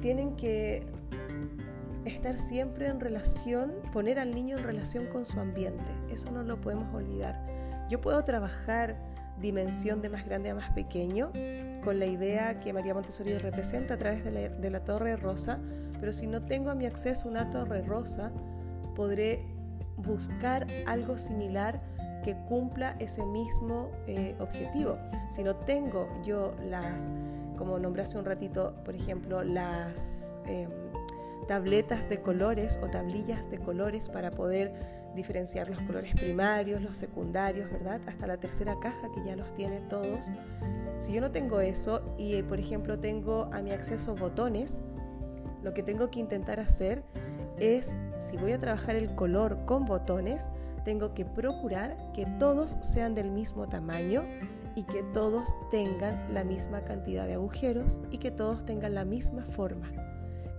tienen 0.00 0.36
que 0.36 0.86
estar 2.04 2.36
siempre 2.36 2.86
en 2.86 3.00
relación, 3.00 3.74
poner 3.92 4.18
al 4.18 4.34
niño 4.34 4.56
en 4.56 4.64
relación 4.64 5.06
con 5.06 5.26
su 5.26 5.40
ambiente. 5.40 5.82
Eso 6.10 6.30
no 6.30 6.42
lo 6.42 6.60
podemos 6.60 6.94
olvidar. 6.94 7.44
Yo 7.88 8.00
puedo 8.00 8.22
trabajar 8.24 8.96
dimensión 9.40 10.00
de 10.00 10.08
más 10.08 10.24
grande 10.24 10.50
a 10.50 10.54
más 10.54 10.70
pequeño 10.72 11.32
con 11.84 11.98
la 11.98 12.06
idea 12.06 12.58
que 12.58 12.72
María 12.72 12.94
Montessori 12.94 13.36
representa 13.38 13.94
a 13.94 13.96
través 13.96 14.24
de 14.24 14.70
la, 14.70 14.84
torre 14.84 15.16
rosa, 15.16 15.60
pero 16.00 16.12
si 16.12 16.26
no 16.26 16.40
tengo 16.40 16.70
a 16.70 16.74
mi 16.74 16.86
acceso 16.86 17.28
una 17.28 17.50
torre 17.50 17.82
rosa, 17.82 18.32
podré 18.94 19.46
buscar 19.96 20.66
algo 20.86 21.18
similar 21.18 21.80
que 22.26 22.34
cumpla 22.34 22.96
ese 22.98 23.24
mismo 23.24 23.92
eh, 24.08 24.34
objetivo. 24.40 24.98
Si 25.30 25.44
no 25.44 25.54
tengo 25.54 26.08
yo 26.24 26.50
las, 26.68 27.12
como 27.56 27.78
nombré 27.78 28.02
hace 28.02 28.18
un 28.18 28.24
ratito, 28.24 28.74
por 28.84 28.96
ejemplo, 28.96 29.44
las 29.44 30.34
em, 30.46 30.68
tabletas 31.46 32.08
de 32.08 32.20
colores 32.20 32.80
o 32.82 32.88
tablillas 32.88 33.48
de 33.48 33.60
colores 33.60 34.08
para 34.08 34.32
poder 34.32 34.74
diferenciar 35.14 35.68
los 35.68 35.80
colores 35.82 36.14
primarios, 36.14 36.82
los 36.82 36.96
secundarios, 36.96 37.70
¿verdad? 37.70 38.00
Hasta 38.08 38.26
la 38.26 38.38
tercera 38.38 38.76
caja 38.80 39.08
que 39.14 39.24
ya 39.24 39.36
los 39.36 39.54
tiene 39.54 39.78
todos. 39.82 40.32
Si 40.98 41.12
yo 41.12 41.20
no 41.20 41.30
tengo 41.30 41.60
eso 41.60 42.02
y, 42.18 42.42
por 42.42 42.58
ejemplo, 42.58 42.98
tengo 42.98 43.48
a 43.52 43.62
mi 43.62 43.70
acceso 43.70 44.16
botones, 44.16 44.80
lo 45.62 45.72
que 45.72 45.84
tengo 45.84 46.10
que 46.10 46.18
intentar 46.18 46.58
hacer 46.58 47.04
es, 47.56 47.94
si 48.18 48.36
voy 48.36 48.50
a 48.50 48.58
trabajar 48.58 48.96
el 48.96 49.14
color 49.14 49.64
con 49.64 49.84
botones, 49.84 50.48
tengo 50.86 51.14
que 51.14 51.24
procurar 51.24 52.12
que 52.14 52.26
todos 52.38 52.78
sean 52.80 53.16
del 53.16 53.32
mismo 53.32 53.68
tamaño 53.68 54.22
y 54.76 54.84
que 54.84 55.02
todos 55.02 55.52
tengan 55.68 56.32
la 56.32 56.44
misma 56.44 56.84
cantidad 56.84 57.26
de 57.26 57.34
agujeros 57.34 57.98
y 58.12 58.18
que 58.18 58.30
todos 58.30 58.64
tengan 58.64 58.94
la 58.94 59.04
misma 59.04 59.44
forma 59.44 59.90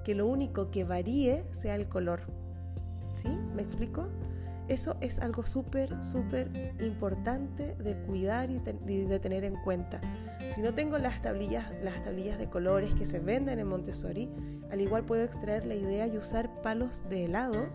que 0.04 0.16
lo 0.16 0.28
único 0.28 0.70
que 0.70 0.86
varíe 0.86 1.46
sea 1.52 1.76
el 1.76 1.90
color. 1.90 2.22
¿Sí? 3.14 3.28
¿Me 3.54 3.62
explico? 3.62 4.08
Eso 4.70 4.96
es 5.02 5.20
algo 5.20 5.46
súper, 5.46 6.02
súper 6.02 6.76
importante 6.80 7.76
de 7.76 7.98
cuidar 8.04 8.50
y, 8.50 8.60
de 8.60 9.20
tener 9.20 9.44
en 9.44 9.56
cuenta. 9.64 10.00
Si 10.48 10.62
no 10.62 10.74
tengo 10.74 10.98
las 10.98 11.22
tablillas, 11.22 11.74
las 11.84 12.04
tablillas 12.04 12.38
de 12.38 12.50
colores 12.50 12.96
que 12.96 13.06
se 13.06 13.20
venden 13.20 13.60
en 13.60 13.68
Montessori, 13.68 14.30
al 14.72 14.80
igual 14.80 15.04
puedo 15.04 15.24
extraer 15.24 15.66
la 15.66 15.76
idea 15.76 16.08
y 16.08 16.18
usar 16.18 16.62
palos 16.62 17.04
de 17.10 17.26
helado 17.26 17.68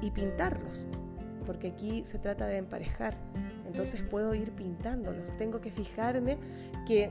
y 0.00 0.10
pintarlos, 0.10 0.84
porque 1.48 1.68
aquí 1.68 2.04
se 2.04 2.18
trata 2.18 2.46
de 2.46 2.58
emparejar. 2.58 3.16
Entonces 3.66 4.02
puedo 4.02 4.34
ir 4.34 4.52
pintándolos. 4.52 5.36
Tengo 5.36 5.60
que 5.60 5.72
fijarme 5.72 6.36
que 6.86 7.10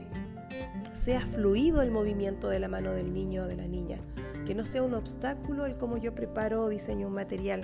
sea 0.92 1.26
fluido 1.26 1.82
el 1.82 1.90
movimiento 1.90 2.48
de 2.48 2.60
la 2.60 2.68
mano 2.68 2.92
del 2.92 3.12
niño 3.12 3.42
o 3.42 3.46
de 3.46 3.56
la 3.56 3.66
niña 3.66 3.98
que 4.48 4.54
no 4.54 4.64
sea 4.64 4.82
un 4.82 4.94
obstáculo 4.94 5.66
el 5.66 5.76
cómo 5.76 5.98
yo 5.98 6.14
preparo 6.14 6.62
o 6.62 6.68
diseño 6.70 7.08
un 7.08 7.12
material. 7.12 7.60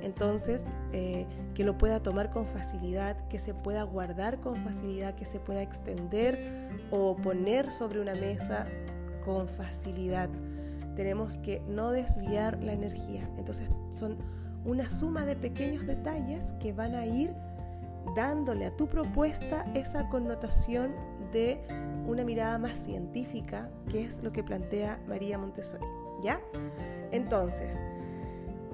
Entonces, 0.00 0.64
eh, 0.92 1.26
que 1.54 1.64
lo 1.64 1.76
pueda 1.76 2.04
tomar 2.04 2.30
con 2.30 2.46
facilidad, 2.46 3.16
que 3.26 3.40
se 3.40 3.52
pueda 3.52 3.82
guardar 3.82 4.38
con 4.38 4.54
facilidad, 4.54 5.16
que 5.16 5.24
se 5.24 5.40
pueda 5.40 5.60
extender 5.60 6.68
o 6.92 7.16
poner 7.16 7.72
sobre 7.72 8.00
una 8.00 8.14
mesa 8.14 8.68
con 9.24 9.48
facilidad. 9.48 10.30
Tenemos 10.94 11.36
que 11.36 11.62
no 11.66 11.90
desviar 11.90 12.62
la 12.62 12.74
energía. 12.74 13.28
Entonces, 13.36 13.68
son 13.90 14.16
una 14.64 14.90
suma 14.90 15.24
de 15.24 15.36
pequeños 15.36 15.86
detalles 15.86 16.54
que 16.54 16.72
van 16.72 16.94
a 16.94 17.06
ir 17.06 17.34
dándole 18.14 18.66
a 18.66 18.76
tu 18.76 18.88
propuesta 18.88 19.64
esa 19.74 20.08
connotación 20.08 20.94
de 21.32 21.60
una 22.06 22.24
mirada 22.24 22.58
más 22.58 22.78
científica, 22.78 23.70
que 23.88 24.04
es 24.04 24.22
lo 24.22 24.32
que 24.32 24.42
plantea 24.42 25.00
María 25.06 25.38
Montessori. 25.38 25.84
¿ya? 26.22 26.40
Entonces, 27.12 27.82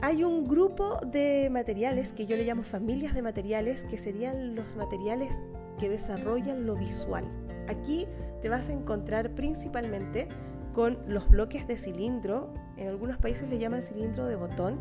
hay 0.03 0.25
un 0.25 0.45
grupo 0.45 0.99
de 1.07 1.49
materiales 1.51 2.13
que 2.13 2.27
yo 2.27 2.37
le 2.37 2.45
llamo 2.45 2.63
familias 2.63 3.15
de 3.15 3.23
materiales, 3.23 3.85
que 3.85 3.99
serían 3.99 4.55
los 4.55 4.77
materiales 4.77 5.43
que 5.79 5.89
desarrollan 5.89 6.67
lo 6.67 6.77
visual. 6.77 7.25
Aquí 7.69 8.07
te 8.43 8.49
vas 8.49 8.69
a 8.69 8.73
encontrar 8.73 9.35
principalmente 9.35 10.29
con 10.73 10.99
los 11.09 11.29
bloques 11.31 11.67
de 11.67 11.79
cilindro, 11.79 12.53
en 12.77 12.89
algunos 12.89 13.17
países 13.17 13.49
le 13.49 13.59
llaman 13.59 13.83
cilindro 13.83 14.27
de 14.27 14.37
botón, 14.37 14.79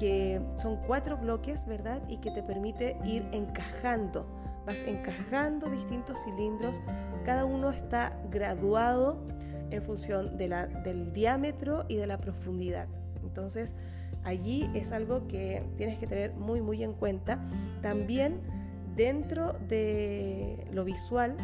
que 0.00 0.40
son 0.56 0.78
cuatro 0.86 1.18
bloques, 1.18 1.66
¿verdad? 1.66 2.02
Y 2.08 2.16
que 2.16 2.30
te 2.30 2.42
permite 2.42 2.96
ir 3.04 3.28
encajando. 3.32 4.26
Vas 4.66 4.82
encajando 4.84 5.68
distintos 5.68 6.24
cilindros, 6.24 6.80
cada 7.24 7.44
uno 7.44 7.70
está 7.70 8.18
graduado 8.30 9.26
en 9.70 9.82
función 9.82 10.38
del 10.38 11.12
diámetro 11.12 11.84
y 11.86 11.96
de 11.96 12.06
la 12.06 12.18
profundidad. 12.18 12.88
Entonces, 13.22 13.74
allí 14.24 14.70
es 14.74 14.92
algo 14.92 15.26
que 15.26 15.62
tienes 15.76 15.98
que 15.98 16.06
tener 16.06 16.32
muy, 16.34 16.62
muy 16.62 16.82
en 16.82 16.94
cuenta. 16.94 17.38
También 17.82 18.40
dentro 18.96 19.52
de 19.68 20.66
lo 20.72 20.84
visual 20.84 21.36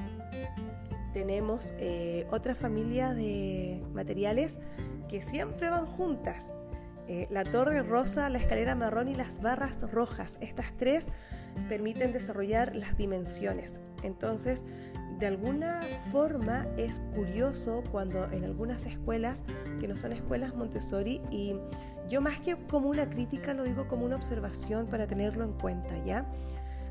tenemos 1.13 1.75
eh, 1.79 2.27
otra 2.31 2.55
familia 2.55 3.13
de 3.13 3.83
materiales 3.93 4.59
que 5.09 5.21
siempre 5.21 5.69
van 5.69 5.87
juntas. 5.87 6.57
Eh, 7.09 7.29
la 7.31 7.45
torre 7.45 7.83
rosa, 7.83 8.29
la 8.29 8.39
escalera 8.39 8.75
marrón 8.75 9.09
y 9.09 9.15
las 9.15 9.41
barras 9.41 9.83
rojas. 9.91 10.39
Estas 10.41 10.77
tres 10.77 11.11
permiten 11.69 12.13
desarrollar 12.13 12.75
las 12.75 12.97
dimensiones. 12.97 13.81
Entonces, 14.03 14.65
de 15.19 15.27
alguna 15.27 15.81
forma 16.13 16.67
es 16.77 17.01
curioso 17.15 17.83
cuando 17.91 18.31
en 18.33 18.45
algunas 18.45 18.87
escuelas, 18.87 19.45
que 19.81 19.89
no 19.89 19.97
son 19.97 20.13
escuelas 20.13 20.55
Montessori, 20.55 21.23
y 21.31 21.57
yo 22.09 22.21
más 22.21 22.41
que 22.41 22.57
como 22.57 22.89
una 22.89 23.09
crítica 23.09 23.55
lo 23.55 23.65
digo 23.65 23.89
como 23.89 24.05
una 24.05 24.17
observación 24.17 24.87
para 24.87 25.07
tenerlo 25.07 25.45
en 25.45 25.53
cuenta, 25.53 25.97
¿ya? 26.05 26.27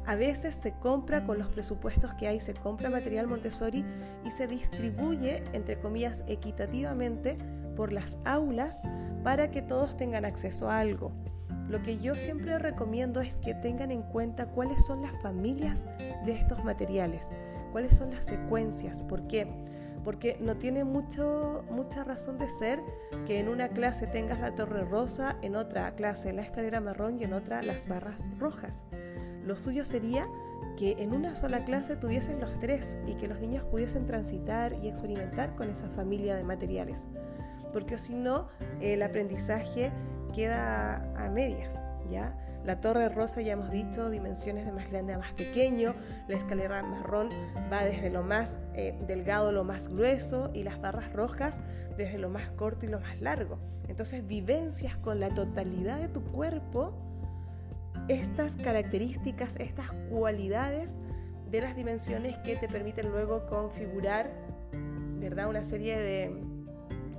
A 0.07 0.15
veces 0.15 0.53
se 0.53 0.73
compra 0.73 1.25
con 1.25 1.39
los 1.39 1.47
presupuestos 1.47 2.13
que 2.13 2.27
hay, 2.27 2.39
se 2.39 2.53
compra 2.53 2.89
material 2.89 3.27
Montessori 3.27 3.83
y 4.23 4.31
se 4.31 4.47
distribuye, 4.47 5.43
entre 5.53 5.79
comillas, 5.79 6.23
equitativamente 6.27 7.37
por 7.75 7.91
las 7.91 8.17
aulas 8.25 8.81
para 9.23 9.51
que 9.51 9.61
todos 9.61 9.97
tengan 9.97 10.25
acceso 10.25 10.69
a 10.69 10.79
algo. 10.79 11.11
Lo 11.67 11.81
que 11.81 11.97
yo 11.97 12.15
siempre 12.15 12.59
recomiendo 12.59 13.21
es 13.21 13.37
que 13.37 13.53
tengan 13.55 13.91
en 13.91 14.03
cuenta 14.03 14.47
cuáles 14.47 14.85
son 14.85 15.01
las 15.01 15.19
familias 15.21 15.87
de 16.25 16.33
estos 16.33 16.63
materiales 16.63 17.31
cuáles 17.75 17.93
son 17.93 18.11
las 18.11 18.23
secuencias, 18.23 19.01
¿por 19.01 19.27
qué? 19.27 19.49
Porque 20.05 20.37
no 20.39 20.55
tiene 20.55 20.85
mucho, 20.85 21.65
mucha 21.69 22.05
razón 22.05 22.37
de 22.37 22.47
ser 22.47 22.79
que 23.25 23.37
en 23.37 23.49
una 23.49 23.67
clase 23.67 24.07
tengas 24.07 24.39
la 24.39 24.55
torre 24.55 24.85
rosa, 24.85 25.35
en 25.41 25.57
otra 25.57 25.93
clase 25.93 26.31
la 26.31 26.43
escalera 26.43 26.79
marrón 26.79 27.19
y 27.19 27.25
en 27.25 27.33
otra 27.33 27.61
las 27.63 27.85
barras 27.85 28.23
rojas. 28.39 28.85
Lo 29.43 29.57
suyo 29.57 29.83
sería 29.83 30.25
que 30.77 30.95
en 30.99 31.13
una 31.13 31.35
sola 31.35 31.65
clase 31.65 31.97
tuviesen 31.97 32.39
los 32.39 32.57
tres 32.59 32.95
y 33.07 33.15
que 33.15 33.27
los 33.27 33.41
niños 33.41 33.65
pudiesen 33.65 34.05
transitar 34.05 34.73
y 34.81 34.87
experimentar 34.87 35.53
con 35.57 35.69
esa 35.69 35.89
familia 35.89 36.37
de 36.37 36.45
materiales. 36.45 37.09
Porque 37.75 37.97
si 37.97 38.15
no, 38.15 38.47
el 38.79 39.03
aprendizaje 39.03 39.91
queda 40.33 41.11
a 41.17 41.29
medias, 41.29 41.83
¿ya? 42.09 42.33
La 42.63 42.79
torre 42.79 43.09
rosa 43.09 43.41
ya 43.41 43.51
hemos 43.51 43.69
dicho, 43.69 44.09
dimensiones 44.09 44.63
de 44.63 44.71
más 44.71 44.89
grande 44.89 45.11
a 45.11 45.17
más 45.17 45.33
pequeño. 45.33 45.93
La 46.29 46.37
escalera 46.37 46.81
marrón 46.83 47.27
va 47.69 47.83
desde 47.83 48.09
lo 48.09 48.23
más 48.23 48.59
eh, 48.75 48.97
delgado 49.05 49.49
a 49.49 49.51
lo 49.51 49.65
más 49.65 49.89
grueso 49.89 50.51
y 50.53 50.63
las 50.63 50.79
barras 50.79 51.11
rojas 51.11 51.59
desde 51.97 52.17
lo 52.17 52.29
más 52.29 52.49
corto 52.51 52.85
y 52.85 52.89
lo 52.89 53.01
más 53.01 53.19
largo. 53.19 53.59
Entonces 53.89 54.25
vivencias 54.25 54.95
con 54.95 55.19
la 55.19 55.33
totalidad 55.33 55.99
de 55.99 56.07
tu 56.07 56.23
cuerpo 56.23 56.93
estas 58.07 58.55
características, 58.55 59.57
estas 59.57 59.91
cualidades 60.09 60.97
de 61.51 61.59
las 61.59 61.75
dimensiones 61.75 62.37
que 62.37 62.55
te 62.55 62.69
permiten 62.69 63.09
luego 63.09 63.45
configurar 63.47 64.31
¿verdad? 65.19 65.49
Una 65.49 65.63
serie 65.63 65.97
de 65.97 66.54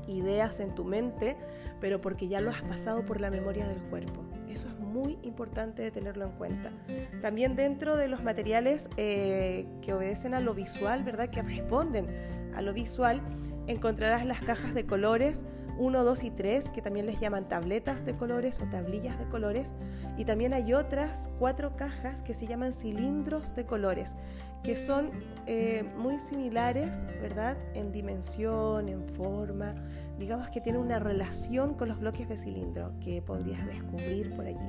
ideas 0.06 0.60
en 0.60 0.74
tu 0.74 0.84
mente, 0.84 1.36
pero 1.80 2.00
porque 2.00 2.28
ya 2.28 2.40
lo 2.40 2.50
has 2.50 2.62
pasado 2.62 3.04
por 3.04 3.20
la 3.20 3.30
memoria 3.30 3.66
del 3.66 3.82
cuerpo. 3.84 4.22
Eso 4.48 4.68
es 4.68 4.78
muy 4.78 5.18
importante 5.22 5.82
de 5.82 5.90
tenerlo 5.90 6.24
en 6.24 6.32
cuenta. 6.32 6.72
También 7.20 7.56
dentro 7.56 7.96
de 7.96 8.08
los 8.08 8.22
materiales 8.22 8.88
eh, 8.96 9.66
que 9.82 9.92
obedecen 9.92 10.34
a 10.34 10.40
lo 10.40 10.54
visual, 10.54 11.04
¿verdad? 11.04 11.28
Que 11.28 11.42
responden 11.42 12.06
a 12.54 12.62
lo 12.62 12.72
visual, 12.72 13.20
encontrarás 13.66 14.24
las 14.24 14.40
cajas 14.40 14.72
de 14.72 14.86
colores 14.86 15.44
1, 15.78 16.04
2 16.04 16.24
y 16.24 16.30
3, 16.30 16.70
que 16.70 16.82
también 16.82 17.06
les 17.06 17.20
llaman 17.20 17.48
tabletas 17.48 18.04
de 18.04 18.16
colores 18.16 18.60
o 18.60 18.64
tablillas 18.68 19.18
de 19.18 19.26
colores. 19.26 19.74
Y 20.16 20.24
también 20.24 20.54
hay 20.54 20.72
otras 20.72 21.30
cuatro 21.38 21.76
cajas 21.76 22.22
que 22.22 22.34
se 22.34 22.46
llaman 22.46 22.72
cilindros 22.72 23.54
de 23.54 23.66
colores, 23.66 24.16
que 24.62 24.76
son 24.76 25.10
eh, 25.46 25.84
muy 25.96 26.18
similares, 26.18 27.04
¿verdad? 27.20 27.56
En 27.74 27.92
dimensión, 27.92 28.88
en 28.88 29.02
forma. 29.02 29.74
Digamos 30.18 30.48
que 30.48 30.60
tienen 30.60 30.80
una 30.80 30.98
relación 30.98 31.74
con 31.74 31.88
los 31.88 31.98
bloques 31.98 32.28
de 32.28 32.38
cilindro 32.38 32.92
que 33.00 33.22
podrías 33.22 33.64
descubrir 33.66 34.34
por 34.34 34.46
allí. 34.46 34.68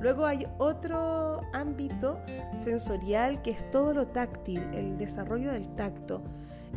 Luego 0.00 0.24
hay 0.24 0.46
otro 0.58 1.42
ámbito 1.52 2.20
sensorial 2.58 3.42
que 3.42 3.50
es 3.50 3.70
todo 3.70 3.92
lo 3.92 4.06
táctil, 4.06 4.62
el 4.72 4.96
desarrollo 4.96 5.52
del 5.52 5.74
tacto. 5.74 6.22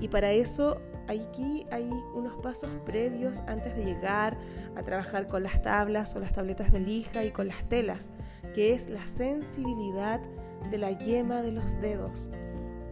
Y 0.01 0.09
para 0.09 0.31
eso 0.31 0.81
aquí 1.07 1.65
hay 1.71 1.89
unos 2.13 2.33
pasos 2.41 2.69
previos 2.85 3.41
antes 3.47 3.75
de 3.75 3.85
llegar 3.85 4.37
a 4.75 4.83
trabajar 4.83 5.27
con 5.27 5.43
las 5.43 5.61
tablas 5.61 6.15
o 6.15 6.19
las 6.19 6.33
tabletas 6.33 6.71
de 6.71 6.79
lija 6.79 7.23
y 7.23 7.31
con 7.31 7.47
las 7.47 7.63
telas, 7.69 8.11
que 8.53 8.73
es 8.73 8.87
la 8.87 9.05
sensibilidad 9.07 10.21
de 10.69 10.77
la 10.77 10.91
yema 10.91 11.41
de 11.41 11.51
los 11.51 11.79
dedos. 11.81 12.31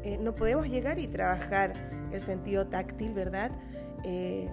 Eh, 0.03 0.17
no 0.19 0.35
podemos 0.35 0.67
llegar 0.67 0.99
y 0.99 1.07
trabajar 1.07 1.73
el 2.11 2.21
sentido 2.21 2.67
táctil, 2.67 3.13
¿verdad? 3.13 3.51
Eh, 4.03 4.49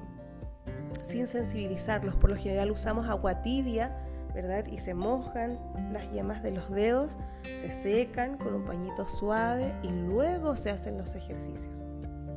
sin 1.02 1.26
sensibilizarlos. 1.26 2.16
Por 2.16 2.30
lo 2.30 2.36
general 2.36 2.70
usamos 2.70 3.08
agua 3.08 3.42
tibia, 3.42 3.96
¿verdad? 4.34 4.66
Y 4.66 4.78
se 4.78 4.94
mojan 4.94 5.58
las 5.92 6.10
yemas 6.12 6.42
de 6.42 6.52
los 6.52 6.70
dedos, 6.70 7.18
se 7.42 7.72
secan 7.72 8.36
con 8.36 8.54
un 8.54 8.64
pañito 8.64 9.08
suave 9.08 9.74
y 9.82 9.88
luego 9.88 10.54
se 10.54 10.70
hacen 10.70 10.98
los 10.98 11.14
ejercicios. 11.14 11.82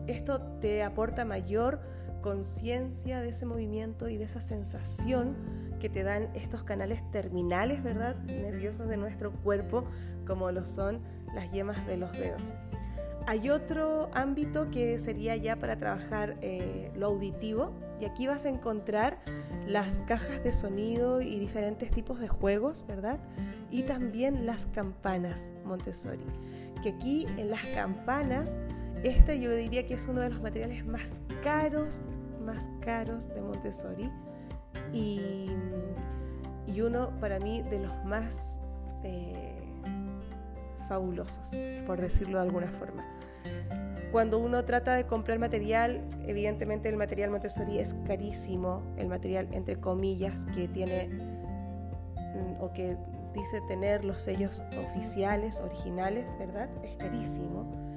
Esto 0.08 0.42
te 0.60 0.84
aporta 0.84 1.26
mayor 1.26 1.80
conciencia 2.22 3.22
de 3.22 3.30
ese 3.30 3.46
movimiento 3.46 4.08
y 4.08 4.18
de 4.18 4.26
esa 4.26 4.42
sensación 4.42 5.36
que 5.80 5.90
te 5.90 6.04
dan 6.04 6.30
estos 6.36 6.64
canales 6.64 7.02
terminales, 7.12 7.84
¿verdad? 7.84 8.16
Nerviosos 8.24 8.88
de 8.88 8.98
nuestro 8.98 9.32
cuerpo, 9.32 9.86
como 10.28 10.52
lo 10.52 10.66
son 10.66 11.02
las 11.34 11.52
yemas 11.52 11.86
de 11.88 11.98
los 11.98 12.12
dedos. 12.14 12.54
Hay 13.28 13.50
otro 13.50 14.10
ámbito 14.14 14.72
que 14.72 14.98
sería 14.98 15.36
ya 15.36 15.58
para 15.58 15.78
trabajar 15.78 16.38
eh, 16.42 16.92
lo 16.96 17.08
auditivo 17.08 17.72
y 18.00 18.06
aquí 18.06 18.26
vas 18.26 18.46
a 18.46 18.50
encontrar 18.50 19.20
las 19.68 20.00
cajas 20.02 20.44
de 20.44 20.52
sonido 20.52 21.22
y 21.22 21.38
diferentes 21.40 21.92
tipos 21.92 22.20
de 22.20 22.28
juegos, 22.28 22.84
¿verdad? 22.88 23.20
Y 23.70 23.84
también 23.84 24.46
las 24.46 24.66
campanas 24.66 25.54
Montessori, 25.66 26.26
que 26.82 26.90
aquí 26.90 27.28
en 27.38 27.52
las 27.52 27.66
campanas 27.68 28.60
este 29.04 29.40
yo 29.40 29.52
diría 29.56 29.86
que 29.86 29.96
es 29.96 30.06
uno 30.06 30.22
de 30.22 30.30
los 30.30 30.42
materiales 30.42 30.86
más 30.86 31.24
caros, 31.44 32.02
más 32.44 32.70
caros 32.82 33.30
de 33.30 33.42
Montessori 33.42 34.12
y, 34.94 35.50
uno 36.82 37.12
para 37.20 37.38
mí 37.38 37.62
de 37.62 37.80
los 37.80 38.06
más 38.06 38.64
eh, 39.04 39.62
fabulosos, 40.88 41.52
por 41.86 42.02
decirlo 42.02 42.40
de 42.40 42.44
alguna 42.46 42.72
forma. 42.72 43.06
Cuando 44.12 44.40
uno 44.40 44.66
trata 44.66 44.96
de 44.96 45.06
comprar 45.06 45.38
material, 45.38 46.02
evidentemente 46.26 46.90
el 46.90 46.98
material 46.98 47.30
Montessori 47.30 47.78
es 47.78 47.94
carísimo, 48.08 48.82
el 48.98 49.10
material 49.10 49.48
entre 49.52 49.80
comillas 49.80 50.48
que 50.56 50.68
tiene 50.68 51.08
mm, 51.08 52.62
o 52.62 52.74
que 52.74 52.98
dice 53.36 53.62
tener 53.68 54.04
los 54.04 54.24
sellos 54.24 54.64
oficiales, 54.90 55.62
originales, 55.62 56.34
¿verdad? 56.40 56.70
Es 56.84 56.96
carísimo 56.98 57.90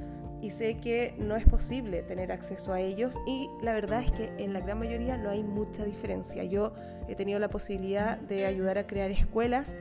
y 0.44 0.50
sé 0.50 0.76
que 0.76 1.14
no 1.18 1.36
es 1.36 1.46
posible 1.46 2.02
tener 2.02 2.30
acceso 2.30 2.74
a 2.74 2.80
ellos 2.80 3.18
y 3.26 3.48
la 3.62 3.72
verdad 3.72 4.02
es 4.02 4.12
que 4.12 4.30
en 4.36 4.52
la 4.52 4.60
gran 4.60 4.78
mayoría 4.78 5.16
no 5.16 5.30
hay 5.30 5.42
mucha 5.42 5.86
diferencia. 5.86 6.44
Yo 6.44 6.74
he 7.08 7.14
tenido 7.14 7.38
la 7.38 7.48
posibilidad 7.48 8.18
de 8.18 8.44
ayudar 8.44 8.76
a 8.76 8.86
crear 8.86 9.10
escuelas 9.10 9.74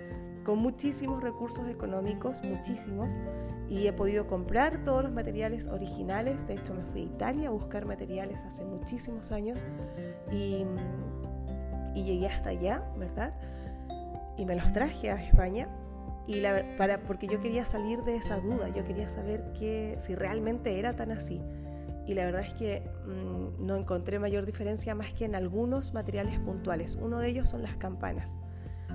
con 0.45 0.60
muchísimos 0.60 1.21
recursos 1.21 1.67
económicos, 1.67 2.41
muchísimos, 2.43 3.12
y 3.67 3.88
he 3.88 3.91
podido 3.91 4.26
comprar 4.26 4.86
todos 4.86 5.04
los 5.04 5.12
materiales 5.12 5.67
originales. 5.67 6.47
De 6.47 6.54
hecho, 6.54 6.73
me 6.73 6.86
fui 6.86 7.02
a 7.02 7.06
Italia 7.06 7.49
a 7.49 7.52
buscar 7.52 7.86
materiales 7.86 8.45
hace 8.45 8.63
muchísimos 8.63 9.34
años 9.34 9.65
y, 10.32 10.65
y 11.93 12.04
llegué 12.06 12.28
hasta 12.28 12.52
allá, 12.52 12.89
¿verdad? 12.97 13.34
Y 14.38 14.45
me 14.45 14.56
los 14.56 14.71
traje 14.71 15.12
a 15.12 15.21
España 15.21 15.67
y 16.26 16.40
la, 16.40 16.76
para, 16.78 17.04
porque 17.04 17.28
yo 17.28 17.40
quería 17.42 17.66
salir 17.66 18.02
de 18.02 18.16
esa 18.16 18.40
duda, 18.40 18.70
yo 18.70 18.84
quería 18.86 19.10
saber 19.10 19.54
que, 19.54 19.98
si 20.00 20.16
realmente 20.16 20.80
era 20.80 20.96
tan 20.96 21.12
así. 21.12 21.42
Y 22.06 22.14
la 22.14 22.26
verdad 22.26 22.42
es 22.42 22.54
que 22.54 22.84
mm, 23.06 23.66
no 23.66 23.76
encontré 23.76 24.20
mayor 24.20 24.46
diferencia 24.46 24.96
más 24.96 25.14
que 25.14 25.26
en 25.26 25.36
algunos 25.36 25.94
materiales 25.94 26.40
puntuales. 26.40 26.98
Uno 27.02 27.20
de 27.20 27.30
ellos 27.30 27.50
son 27.50 27.62
las 27.62 27.76
campanas. 27.78 28.38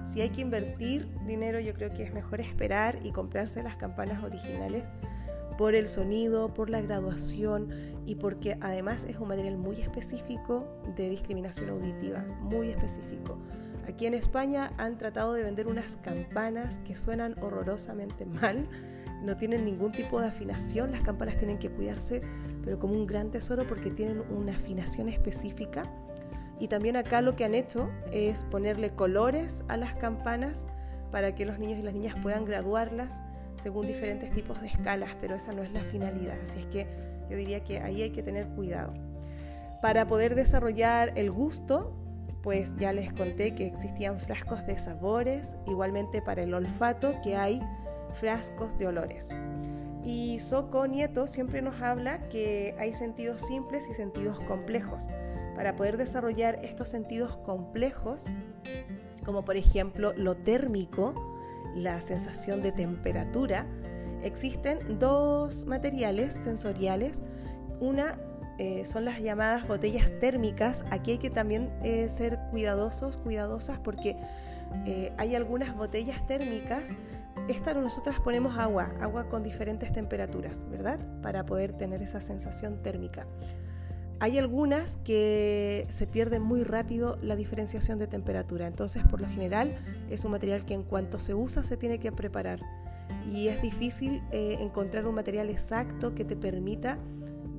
Si 0.05 0.21
hay 0.21 0.31
que 0.31 0.41
invertir 0.41 1.09
dinero, 1.27 1.61
yo 1.61 1.75
creo 1.75 1.93
que 1.93 2.03
es 2.03 2.13
mejor 2.13 2.41
esperar 2.41 2.99
y 3.03 3.11
comprarse 3.11 3.63
las 3.63 3.77
campanas 3.77 4.23
originales 4.23 4.91
por 5.59 5.75
el 5.75 5.89
sonido, 5.89 6.55
por 6.55 6.71
la 6.71 6.81
graduación 6.81 7.69
y 8.07 8.15
porque 8.15 8.57
además 8.61 9.05
es 9.05 9.19
un 9.19 9.29
material 9.29 9.59
muy 9.59 9.81
específico 9.81 10.67
de 10.97 11.11
discriminación 11.11 11.71
auditiva, 11.71 12.25
muy 12.41 12.71
específico. 12.71 13.39
Aquí 13.89 14.05
en 14.05 14.13
España 14.13 14.71
han 14.77 14.99
tratado 14.99 15.33
de 15.33 15.43
vender 15.43 15.67
unas 15.67 15.97
campanas 15.97 16.79
que 16.85 16.95
suenan 16.95 17.35
horrorosamente 17.41 18.27
mal, 18.27 18.69
no 19.23 19.39
tienen 19.39 19.65
ningún 19.65 19.93
tipo 19.93 20.21
de 20.21 20.29
afinación, 20.29 20.93
las 20.93 21.01
campanas 21.01 21.39
tienen 21.39 21.59
que 21.59 21.71
cuidarse, 21.71 22.21
pero 22.63 22.79
como 22.79 22.93
un 22.93 23.07
gran 23.07 23.31
tesoro 23.31 23.67
porque 23.67 23.91
tienen 23.91 24.23
una 24.31 24.53
afinación 24.53 25.09
específica. 25.09 25.91
Y 26.61 26.69
también 26.69 26.97
acá 26.97 27.23
lo 27.23 27.35
que 27.35 27.47
han 27.47 27.55
hecho 27.55 27.89
es 28.13 28.45
ponerle 28.45 28.91
colores 28.91 29.65
a 29.69 29.79
las 29.79 29.95
campanas 29.95 30.67
para 31.11 31.35
que 31.35 31.47
los 31.47 31.59
niños 31.59 31.79
y 31.79 31.83
las 31.83 31.95
niñas 31.95 32.15
puedan 32.23 32.45
graduarlas 32.45 33.23
según 33.57 33.87
diferentes 33.87 34.31
tipos 34.33 34.61
de 34.61 34.69
escalas, 34.69 35.17
pero 35.19 35.35
esa 35.35 35.53
no 35.53 35.63
es 35.63 35.73
la 35.73 35.81
finalidad, 35.81 36.39
así 36.45 36.59
es 36.59 36.67
que 36.67 36.87
yo 37.31 37.37
diría 37.37 37.65
que 37.65 37.81
ahí 37.81 38.03
hay 38.03 38.11
que 38.11 38.23
tener 38.23 38.47
cuidado. 38.49 38.93
Para 39.81 40.07
poder 40.07 40.35
desarrollar 40.35 41.13
el 41.17 41.31
gusto, 41.31 41.95
pues 42.43 42.75
ya 42.79 42.93
les 42.93 43.13
conté 43.13 43.55
que 43.55 43.67
existían 43.67 44.19
frascos 44.19 44.67
de 44.67 44.79
sabores, 44.79 45.57
igualmente 45.67 46.23
para 46.23 46.43
el 46.43 46.55
olfato 46.55 47.15
que 47.23 47.37
hay 47.37 47.61
frascos 48.15 48.79
de 48.79 48.87
olores. 48.87 49.29
Y 50.05 50.41
Soco 50.41 50.87
Nieto 50.87 51.27
siempre 51.27 51.61
nos 51.61 51.81
habla 51.81 52.29
que 52.29 52.75
hay 52.79 52.95
sentidos 52.95 53.43
simples 53.43 53.89
y 53.91 53.95
sentidos 53.95 54.41
complejos. 54.41 55.09
Para 55.55 55.75
poder 55.77 55.97
desarrollar 55.97 56.65
estos 56.65 56.89
sentidos 56.89 57.37
complejos, 57.39 58.27
como 59.25 59.45
por 59.45 59.57
ejemplo 59.57 60.13
lo 60.17 60.37
térmico, 60.37 61.15
la 61.75 62.01
sensación 62.01 62.63
de 62.63 62.73
temperatura, 62.73 63.67
existen 64.23 64.99
dos 64.99 65.67
materiales 65.67 66.35
sensoriales. 66.35 67.23
Una 67.81 68.19
eh, 68.59 68.85
son 68.85 69.05
las 69.05 69.21
llamadas 69.21 69.69
botellas 69.69 70.13
térmicas. 70.19 70.85
Aquí 70.91 71.13
hay 71.13 71.19
que 71.19 71.31
también 71.31 71.71
eh, 71.83 72.09
ser 72.09 72.41
cuidadosos, 72.51 73.17
cuidadosas, 73.17 73.79
porque 73.79 74.17
eh, 74.85 75.13
hay 75.17 75.37
algunas 75.37 75.77
botellas 75.77 76.27
térmicas. 76.27 76.97
Esta 77.49 77.73
nosotras 77.73 78.19
ponemos 78.19 78.59
agua, 78.59 78.93
agua 79.01 79.29
con 79.29 79.45
diferentes 79.45 79.93
temperaturas, 79.93 80.61
¿verdad? 80.69 80.99
Para 81.23 81.47
poder 81.47 81.73
tener 81.73 82.03
esa 82.03 82.21
sensación 82.21 82.83
térmica. 82.83 83.29
Hay 84.21 84.37
algunas 84.37 84.97
que 84.97 85.87
se 85.89 86.09
pierden 86.09 86.43
muy 86.43 86.65
rápido 86.65 87.17
la 87.23 87.37
diferenciación 87.37 88.01
de 88.01 88.09
temperatura, 88.09 88.67
entonces 88.67 89.05
por 89.05 89.21
lo 89.21 89.29
general 89.29 89.79
es 90.11 90.25
un 90.25 90.33
material 90.33 90.67
que 90.67 90.75
en 90.75 90.83
cuanto 90.83 91.21
se 91.21 91.35
usa 91.35 91.63
se 91.63 91.77
tiene 91.77 92.01
que 92.01 92.11
preparar 92.11 92.59
y 93.33 93.47
es 93.47 93.63
difícil 93.63 94.21
encontrar 94.33 95.07
un 95.07 95.15
material 95.15 95.51
exacto 95.51 96.17
que 96.17 96.25
te 96.25 96.35
permita 96.35 96.99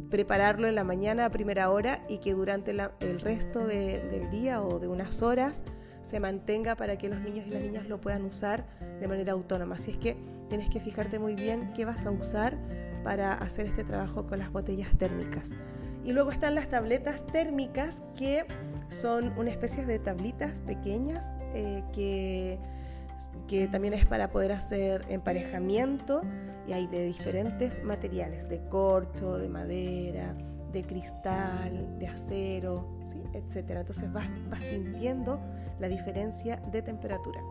prepararlo 0.10 0.68
en 0.68 0.76
la 0.76 0.84
mañana 0.84 1.26
a 1.26 1.30
primera 1.30 1.70
hora 1.70 2.04
y 2.08 2.18
que 2.18 2.34
durante 2.34 2.72
el 2.72 3.20
resto 3.20 3.66
del 3.68 4.30
día 4.32 4.62
o 4.62 4.80
de 4.80 4.88
unas 4.88 5.22
horas 5.22 5.64
se 6.02 6.20
mantenga 6.20 6.76
para 6.76 6.98
que 6.98 7.10
los 7.10 7.20
niños 7.20 7.46
y 7.48 7.52
las 7.52 7.62
niñas 7.62 7.88
lo 7.88 8.02
puedan 8.02 8.26
usar 8.26 8.66
de 9.00 9.08
manera 9.08 9.34
autónoma. 9.34 9.76
Así 9.76 9.92
es 9.92 9.98
que 9.98 10.18
tienes 10.48 10.70
que 10.70 10.80
fijarte 10.80 11.20
muy 11.20 11.36
bien 11.36 11.72
qué 11.74 11.86
vas 11.86 12.06
a 12.06 12.12
usar 12.12 12.58
para 13.04 13.34
hacer 13.34 13.68
este 13.68 13.84
trabajo 13.84 14.26
con 14.26 14.40
las 14.40 14.52
botellas 14.52 14.98
térmicas. 14.98 15.52
Y 16.04 16.12
luego 16.12 16.32
están 16.32 16.56
las 16.56 16.70
tabletas 16.70 17.26
térmicas 17.28 18.04
que 18.18 18.46
son 18.88 19.38
una 19.38 19.52
especie 19.52 19.86
de 19.86 20.00
tablitas 20.00 20.62
pequeñas 20.62 21.36
eh, 21.54 21.84
que 21.94 22.60
que 23.48 23.68
también 23.68 23.94
es 23.94 24.06
para 24.06 24.30
poder 24.30 24.52
hacer 24.52 25.06
emparejamiento 25.10 26.22
y 26.70 26.74
hay 26.74 26.86
de 26.86 27.04
diferentes 27.06 27.84
materiales, 27.84 28.48
de 28.48 28.62
corcho, 28.70 29.40
de 29.40 29.50
madera, 29.50 30.36
de 30.72 30.84
cristal, 30.84 31.98
de 31.98 32.08
acero, 32.08 33.00
¿sí? 33.06 33.20
etc. 33.34 33.72
Entonces 33.72 34.14
vas, 34.14 34.28
vas 34.52 34.66
sintiendo 34.66 35.40
la 35.80 35.88
diferencia 35.90 36.58
de 36.72 36.84
temperatura. 36.84 37.42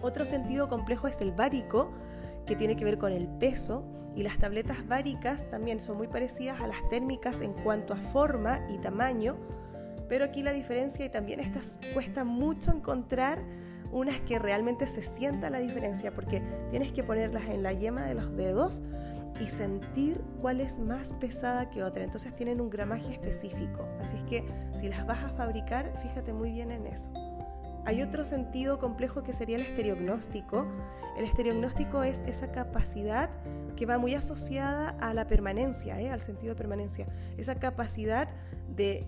Otro 0.00 0.26
sentido 0.26 0.68
complejo 0.68 1.06
es 1.06 1.20
el 1.20 1.30
bárico, 1.30 1.92
que 2.44 2.56
tiene 2.56 2.76
que 2.76 2.84
ver 2.84 2.98
con 2.98 3.12
el 3.12 3.28
peso, 3.28 3.84
y 4.16 4.24
las 4.24 4.38
tabletas 4.38 4.88
báricas 4.88 5.48
también 5.48 5.78
son 5.78 5.96
muy 5.96 6.08
parecidas 6.08 6.60
a 6.60 6.66
las 6.66 6.88
térmicas 6.90 7.42
en 7.42 7.52
cuanto 7.52 7.94
a 7.94 7.96
forma 7.96 8.58
y 8.68 8.78
tamaño, 8.78 9.36
pero 10.08 10.24
aquí 10.24 10.42
la 10.42 10.52
diferencia 10.52 11.06
y 11.06 11.08
también 11.10 11.38
estas 11.38 11.78
cuesta 11.94 12.24
mucho 12.24 12.72
encontrar 12.72 13.38
unas 13.92 14.20
que 14.22 14.38
realmente 14.38 14.86
se 14.86 15.02
sienta 15.02 15.50
la 15.50 15.58
diferencia 15.58 16.12
porque 16.12 16.42
tienes 16.70 16.92
que 16.92 17.04
ponerlas 17.04 17.44
en 17.48 17.62
la 17.62 17.72
yema 17.72 18.06
de 18.06 18.14
los 18.14 18.34
dedos 18.34 18.82
y 19.40 19.46
sentir 19.46 20.20
cuál 20.40 20.60
es 20.60 20.78
más 20.78 21.12
pesada 21.14 21.70
que 21.70 21.82
otra. 21.82 22.02
Entonces 22.02 22.34
tienen 22.34 22.60
un 22.60 22.70
gramaje 22.70 23.12
específico. 23.12 23.86
Así 24.00 24.16
es 24.16 24.24
que 24.24 24.44
si 24.74 24.88
las 24.88 25.06
vas 25.06 25.22
a 25.24 25.30
fabricar, 25.30 25.92
fíjate 26.02 26.32
muy 26.32 26.52
bien 26.52 26.70
en 26.70 26.86
eso. 26.86 27.10
Hay 27.84 28.00
otro 28.00 28.24
sentido 28.24 28.78
complejo 28.78 29.22
que 29.22 29.32
sería 29.32 29.56
el 29.56 29.62
estereognóstico. 29.62 30.66
El 31.16 31.24
estereognóstico 31.24 32.04
es 32.04 32.22
esa 32.26 32.52
capacidad 32.52 33.30
que 33.76 33.86
va 33.86 33.98
muy 33.98 34.14
asociada 34.14 34.90
a 35.00 35.12
la 35.14 35.26
permanencia, 35.26 36.00
¿eh? 36.00 36.10
al 36.10 36.22
sentido 36.22 36.54
de 36.54 36.58
permanencia. 36.58 37.08
Esa 37.36 37.56
capacidad 37.56 38.28
de, 38.76 39.04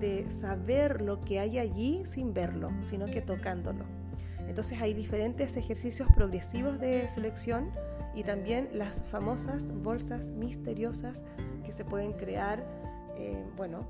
de 0.00 0.28
saber 0.30 1.00
lo 1.00 1.20
que 1.20 1.38
hay 1.38 1.58
allí 1.58 2.02
sin 2.04 2.34
verlo, 2.34 2.70
sino 2.80 3.06
que 3.06 3.22
tocándolo. 3.22 3.99
Entonces 4.50 4.82
hay 4.82 4.94
diferentes 4.94 5.56
ejercicios 5.56 6.08
progresivos 6.12 6.80
de 6.80 7.08
selección 7.08 7.70
y 8.16 8.24
también 8.24 8.68
las 8.72 9.04
famosas 9.04 9.72
bolsas 9.72 10.30
misteriosas 10.30 11.24
que 11.64 11.70
se 11.70 11.84
pueden 11.84 12.14
crear, 12.14 12.66
eh, 13.14 13.44
bueno, 13.56 13.86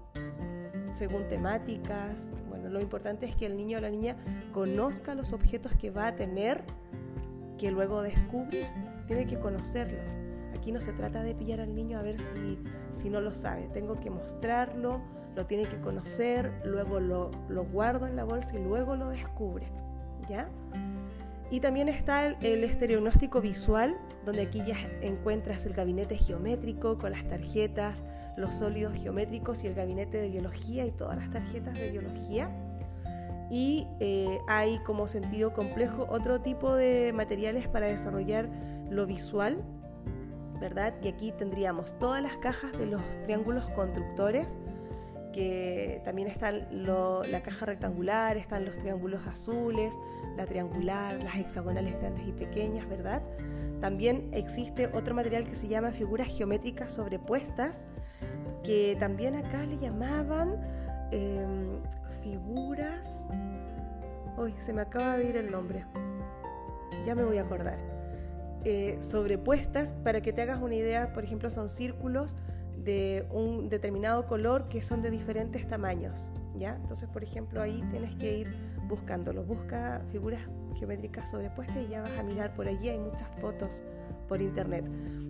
según 0.92 1.26
temáticas. 1.28 2.30
Bueno, 2.50 2.68
lo 2.68 2.78
importante 2.78 3.24
es 3.24 3.34
que 3.36 3.46
el 3.46 3.56
niño 3.56 3.78
o 3.78 3.80
la 3.80 3.88
niña 3.88 4.18
conozca 4.52 5.14
los 5.14 5.32
objetos 5.32 5.72
que 5.76 5.90
va 5.90 6.08
a 6.08 6.14
tener 6.14 6.62
que 7.56 7.70
luego 7.70 8.02
descubrir. 8.02 8.66
Tiene 9.06 9.24
que 9.24 9.38
conocerlos. 9.38 10.20
Aquí 10.54 10.72
no 10.72 10.82
se 10.82 10.92
trata 10.92 11.22
de 11.22 11.34
pillar 11.34 11.60
al 11.60 11.74
niño 11.74 11.98
a 11.98 12.02
ver 12.02 12.18
si, 12.18 12.58
si 12.92 13.08
no 13.08 13.22
lo 13.22 13.32
sabe. 13.32 13.70
Tengo 13.70 13.98
que 13.98 14.10
mostrarlo, 14.10 15.00
lo 15.34 15.46
tiene 15.46 15.64
que 15.64 15.80
conocer, 15.80 16.52
luego 16.66 17.00
lo, 17.00 17.30
lo 17.48 17.64
guardo 17.64 18.06
en 18.06 18.14
la 18.14 18.24
bolsa 18.24 18.58
y 18.58 18.62
luego 18.62 18.94
lo 18.94 19.08
descubre. 19.08 19.66
Y 21.50 21.60
también 21.60 21.88
está 21.88 22.26
el, 22.26 22.36
el 22.42 22.64
estereognóstico 22.64 23.40
visual, 23.40 23.96
donde 24.24 24.42
aquí 24.42 24.62
ya 24.64 24.76
encuentras 25.00 25.66
el 25.66 25.72
gabinete 25.72 26.16
geométrico 26.16 26.96
con 26.96 27.12
las 27.12 27.26
tarjetas, 27.26 28.04
los 28.36 28.56
sólidos 28.56 28.94
geométricos 28.94 29.64
y 29.64 29.66
el 29.66 29.74
gabinete 29.74 30.18
de 30.18 30.28
biología 30.28 30.86
y 30.86 30.92
todas 30.92 31.16
las 31.16 31.30
tarjetas 31.30 31.74
de 31.74 31.90
biología. 31.90 32.50
Y 33.50 33.88
eh, 33.98 34.38
hay 34.46 34.78
como 34.80 35.08
sentido 35.08 35.52
complejo 35.52 36.06
otro 36.08 36.40
tipo 36.40 36.74
de 36.74 37.12
materiales 37.12 37.66
para 37.66 37.86
desarrollar 37.86 38.48
lo 38.90 39.06
visual, 39.06 39.64
¿verdad? 40.60 40.94
Y 41.02 41.08
aquí 41.08 41.32
tendríamos 41.32 41.98
todas 41.98 42.22
las 42.22 42.36
cajas 42.36 42.72
de 42.78 42.86
los 42.86 43.02
triángulos 43.24 43.68
constructores, 43.70 44.58
que 45.32 46.00
también 46.04 46.28
están 46.28 46.66
la 46.84 47.42
caja 47.42 47.66
rectangular, 47.66 48.36
están 48.36 48.64
los 48.64 48.76
triángulos 48.76 49.26
azules, 49.26 49.98
la 50.36 50.46
triangular, 50.46 51.22
las 51.22 51.36
hexagonales 51.36 51.98
grandes 51.98 52.26
y 52.26 52.32
pequeñas, 52.32 52.88
¿verdad? 52.88 53.22
También 53.80 54.28
existe 54.32 54.90
otro 54.92 55.14
material 55.14 55.44
que 55.44 55.54
se 55.54 55.68
llama 55.68 55.90
figuras 55.90 56.28
geométricas 56.28 56.92
sobrepuestas, 56.92 57.86
que 58.62 58.96
también 58.98 59.36
acá 59.36 59.64
le 59.64 59.78
llamaban 59.78 60.60
em, 61.10 61.80
figuras... 62.22 63.26
Uy, 64.36 64.54
se 64.58 64.72
me 64.72 64.82
acaba 64.82 65.16
de 65.18 65.28
ir 65.28 65.36
el 65.36 65.50
nombre. 65.50 65.84
Ya 67.04 67.14
me 67.14 67.24
voy 67.24 67.38
a 67.38 67.42
acordar. 67.42 67.78
Eh, 68.64 68.98
sobrepuestas, 69.00 69.94
para 70.04 70.20
que 70.20 70.32
te 70.32 70.42
hagas 70.42 70.60
una 70.60 70.74
idea, 70.74 71.12
por 71.12 71.24
ejemplo, 71.24 71.50
son 71.50 71.68
círculos 71.68 72.36
de 72.84 73.26
un 73.30 73.68
determinado 73.68 74.26
color 74.26 74.68
que 74.68 74.82
son 74.82 75.02
de 75.02 75.10
diferentes 75.10 75.66
tamaños, 75.66 76.30
¿ya? 76.56 76.76
Entonces, 76.76 77.08
por 77.08 77.22
ejemplo, 77.22 77.60
ahí 77.62 77.82
tienes 77.90 78.14
que 78.16 78.38
ir 78.38 78.54
buscándolo. 78.88 79.44
Busca 79.44 80.02
figuras 80.10 80.40
geométricas 80.74 81.30
sobrepuestas 81.30 81.78
y 81.78 81.88
ya 81.88 82.02
vas 82.02 82.16
a 82.18 82.22
mirar 82.22 82.54
por 82.54 82.68
allí, 82.68 82.88
hay 82.88 82.98
muchas 82.98 83.28
fotos 83.40 83.84
por 84.28 84.40
internet. 84.40 84.84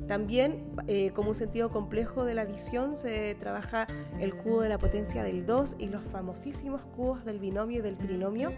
También, 0.06 0.72
eh, 0.86 1.12
como 1.12 1.30
un 1.30 1.34
sentido 1.34 1.70
complejo 1.70 2.24
de 2.24 2.34
la 2.34 2.44
visión, 2.44 2.96
se 2.96 3.34
trabaja 3.36 3.86
el 4.18 4.34
cubo 4.34 4.62
de 4.62 4.68
la 4.68 4.78
potencia 4.78 5.22
del 5.22 5.46
2 5.46 5.76
y 5.78 5.88
los 5.88 6.02
famosísimos 6.02 6.82
cubos 6.82 7.24
del 7.24 7.38
binomio 7.38 7.78
y 7.78 7.82
del 7.82 7.96
trinomio 7.96 8.52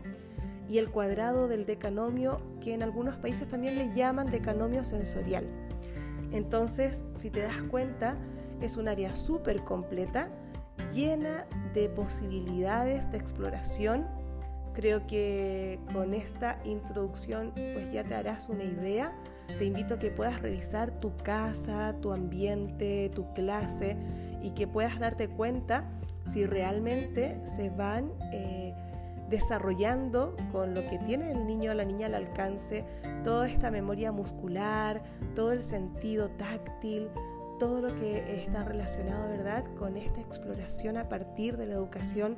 y 0.68 0.78
el 0.78 0.90
cuadrado 0.90 1.48
del 1.48 1.66
decanomio, 1.66 2.40
que 2.60 2.72
en 2.72 2.82
algunos 2.82 3.16
países 3.16 3.48
también 3.48 3.76
le 3.76 3.94
llaman 3.94 4.30
decanomio 4.30 4.84
sensorial. 4.84 5.46
Entonces, 6.32 7.04
si 7.14 7.30
te 7.30 7.40
das 7.40 7.62
cuenta, 7.70 8.16
es 8.66 8.76
un 8.76 8.88
área 8.88 9.14
súper 9.14 9.64
completa, 9.64 10.28
llena 10.94 11.46
de 11.74 11.88
posibilidades 11.88 13.10
de 13.10 13.18
exploración. 13.18 14.06
Creo 14.74 15.06
que 15.06 15.78
con 15.92 16.14
esta 16.14 16.58
introducción 16.64 17.52
pues 17.54 17.92
ya 17.92 18.04
te 18.04 18.14
harás 18.14 18.48
una 18.48 18.64
idea. 18.64 19.12
Te 19.58 19.64
invito 19.66 19.94
a 19.94 19.98
que 19.98 20.10
puedas 20.10 20.40
revisar 20.40 21.00
tu 21.00 21.14
casa, 21.18 21.94
tu 22.00 22.12
ambiente, 22.12 23.10
tu 23.14 23.32
clase 23.34 23.96
y 24.42 24.50
que 24.50 24.66
puedas 24.66 24.98
darte 24.98 25.28
cuenta 25.28 25.90
si 26.24 26.46
realmente 26.46 27.44
se 27.44 27.68
van 27.70 28.12
eh, 28.32 28.74
desarrollando 29.28 30.36
con 30.52 30.74
lo 30.74 30.86
que 30.88 30.98
tiene 30.98 31.32
el 31.32 31.46
niño 31.46 31.72
o 31.72 31.74
la 31.74 31.84
niña 31.84 32.06
al 32.06 32.14
alcance 32.14 32.84
toda 33.22 33.48
esta 33.48 33.70
memoria 33.70 34.12
muscular, 34.12 35.02
todo 35.34 35.52
el 35.52 35.62
sentido 35.62 36.28
táctil, 36.30 37.08
todo 37.62 37.80
lo 37.80 37.94
que 37.94 38.42
está 38.42 38.64
relacionado, 38.64 39.28
¿verdad?, 39.28 39.64
con 39.78 39.96
esta 39.96 40.20
exploración 40.20 40.96
a 40.96 41.08
partir 41.08 41.56
de 41.56 41.66
la 41.66 41.74
educación 41.74 42.36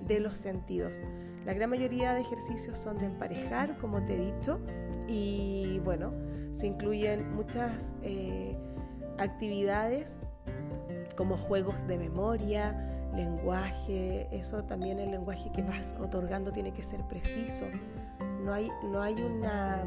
de 0.00 0.18
los 0.18 0.38
sentidos. 0.38 0.98
La 1.44 1.52
gran 1.52 1.68
mayoría 1.68 2.14
de 2.14 2.22
ejercicios 2.22 2.78
son 2.78 2.96
de 2.96 3.04
emparejar, 3.04 3.76
como 3.76 4.02
te 4.02 4.14
he 4.14 4.32
dicho, 4.32 4.60
y 5.06 5.78
bueno, 5.84 6.14
se 6.52 6.68
incluyen 6.68 7.34
muchas 7.34 7.94
eh, 8.00 8.56
actividades 9.18 10.16
como 11.16 11.36
juegos 11.36 11.86
de 11.86 11.98
memoria, 11.98 13.10
lenguaje, 13.14 14.26
eso 14.32 14.64
también 14.64 15.00
el 15.00 15.10
lenguaje 15.10 15.52
que 15.52 15.60
vas 15.60 15.94
otorgando 16.00 16.50
tiene 16.50 16.72
que 16.72 16.82
ser 16.82 17.06
preciso. 17.08 17.66
No 18.42 18.54
hay, 18.54 18.70
no 18.84 19.02
hay 19.02 19.20
una, 19.20 19.84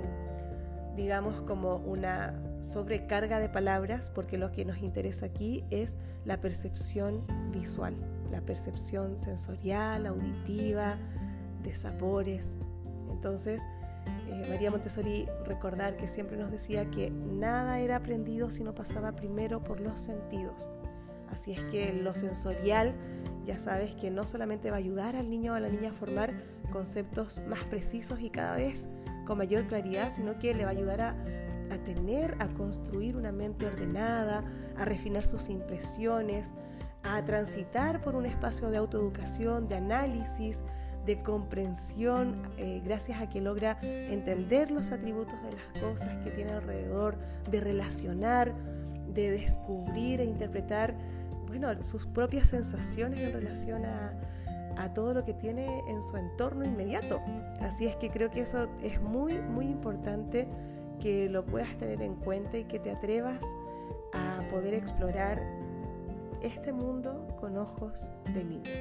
digamos, 0.96 1.42
como 1.42 1.78
una 1.78 2.40
sobrecarga 2.60 3.40
de 3.40 3.50
palabras, 3.50 4.10
porque 4.10 4.38
lo 4.38 4.52
que 4.52 4.66
nos 4.66 4.80
interesa 4.80 5.28
aquí 5.28 5.64
es 5.70 5.98
la 6.26 6.42
percepción 6.42 7.22
visual, 7.52 7.96
la 8.32 8.42
percepción 8.42 9.18
sensorial, 9.18 10.06
auditiva, 10.08 10.98
de 11.64 11.74
sabores. 11.74 12.58
Entonces, 13.12 13.64
eh, 14.28 14.46
María 14.50 14.72
Montessori 14.72 15.28
recordar 15.46 15.98
que 15.98 16.08
siempre 16.08 16.38
nos 16.38 16.52
decía 16.52 16.90
que 16.90 17.10
nada 17.10 17.80
era 17.80 17.98
aprendido 17.98 18.50
si 18.50 18.64
no 18.64 18.74
pasaba 18.74 19.16
primero 19.16 19.64
por 19.64 19.80
los 19.80 20.00
sentidos. 20.00 20.70
Así 21.32 21.52
es 21.52 21.64
que 21.66 21.92
lo 21.92 22.16
sensorial, 22.16 22.94
ya 23.46 23.58
sabes 23.58 23.96
que 23.96 24.12
no 24.12 24.26
solamente 24.26 24.70
va 24.70 24.78
a 24.78 24.80
ayudar 24.80 25.16
al 25.16 25.30
niño 25.30 25.54
o 25.54 25.56
a 25.56 25.60
la 25.60 25.70
niña 25.70 25.90
a 25.90 25.94
formar 25.94 26.34
conceptos 26.72 27.42
más 27.48 27.64
precisos 27.66 28.22
y 28.22 28.30
cada 28.30 28.56
vez 28.56 28.90
con 29.26 29.38
mayor 29.38 29.66
claridad, 29.68 30.10
sino 30.12 30.38
que 30.40 30.54
le 30.54 30.64
va 30.64 30.70
a 30.70 30.74
ayudar 30.74 31.02
a 31.02 31.16
a 31.72 31.78
tener, 31.84 32.36
a 32.40 32.48
construir 32.50 33.16
una 33.16 33.32
mente 33.32 33.66
ordenada, 33.66 34.44
a 34.78 34.86
refinar 34.86 35.26
sus 35.26 35.50
impresiones, 35.50 36.54
a 37.04 37.24
transitar 37.24 38.02
por 38.02 38.16
un 38.16 38.26
espacio 38.26 38.70
de 38.70 38.78
autoeducación, 38.78 39.68
de 39.68 39.76
análisis, 39.76 40.64
de 41.06 41.22
comprensión, 41.22 42.42
eh, 42.58 42.82
gracias 42.84 43.22
a 43.22 43.30
que 43.30 43.40
logra 43.40 43.78
entender 43.82 44.72
los 44.72 44.92
atributos 44.92 45.36
de 45.44 45.52
las 45.52 45.84
cosas 45.84 46.18
que 46.24 46.32
tiene 46.32 46.52
alrededor, 46.52 47.18
de 47.50 47.60
relacionar, 47.62 48.54
de 49.14 49.30
descubrir 49.32 50.20
e 50.20 50.26
interpretar 50.26 50.96
bueno, 51.48 51.84
sus 51.84 52.08
propias 52.08 52.50
sensaciones 52.50 53.20
en 53.20 53.34
relación 53.34 53.86
a, 53.86 54.20
a 54.78 54.94
todo 54.94 55.14
lo 55.14 55.24
que 55.24 55.34
tiene 55.34 55.84
en 55.88 56.02
su 56.02 56.18
entorno 56.18 56.66
inmediato. 56.66 57.22
Así 57.62 57.86
es 57.86 57.96
que 57.96 58.10
creo 58.10 58.32
que 58.32 58.42
eso 58.42 58.68
es 58.82 59.00
muy, 59.00 59.38
muy 59.40 59.68
importante 59.68 60.48
que 61.00 61.30
lo 61.30 61.46
puedas 61.46 61.78
tener 61.78 62.02
en 62.02 62.16
cuenta 62.16 62.58
y 62.58 62.66
que 62.66 62.80
te 62.80 62.92
atrevas 62.92 63.44
a 64.14 64.42
poder 64.50 64.74
explorar 64.74 65.42
este 66.42 66.72
mundo 66.72 67.28
con 67.40 67.58
ojos 67.58 68.10
de 68.34 68.44
niño. 68.44 68.72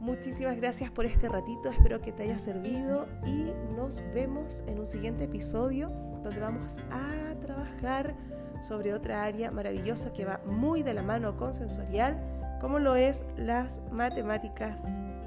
Muchísimas 0.00 0.56
gracias 0.56 0.90
por 0.90 1.06
este 1.06 1.28
ratito, 1.28 1.68
espero 1.70 2.00
que 2.00 2.12
te 2.12 2.22
haya 2.22 2.38
servido 2.38 3.08
y 3.26 3.52
nos 3.76 4.02
vemos 4.14 4.62
en 4.66 4.78
un 4.78 4.86
siguiente 4.86 5.24
episodio 5.24 5.90
donde 6.22 6.40
vamos 6.40 6.78
a 6.90 7.34
trabajar 7.40 8.14
sobre 8.60 8.94
otra 8.94 9.24
área 9.24 9.50
maravillosa 9.50 10.12
que 10.12 10.24
va 10.24 10.40
muy 10.46 10.82
de 10.82 10.94
la 10.94 11.02
mano 11.02 11.36
con 11.36 11.54
sensorial, 11.54 12.18
como 12.60 12.78
lo 12.78 12.96
es 12.96 13.24
las 13.36 13.80
matemáticas 13.90 14.84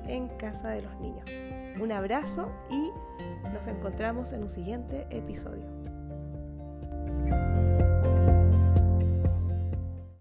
en 0.08 0.28
casa 0.38 0.70
de 0.70 0.82
los 0.82 1.00
niños. 1.00 1.30
Un 1.82 1.92
abrazo 1.92 2.52
y 2.70 2.92
nos 3.54 3.68
encontramos 3.68 4.34
en 4.34 4.44
un 4.44 4.50
siguiente 4.50 5.06
episodio. 5.10 5.66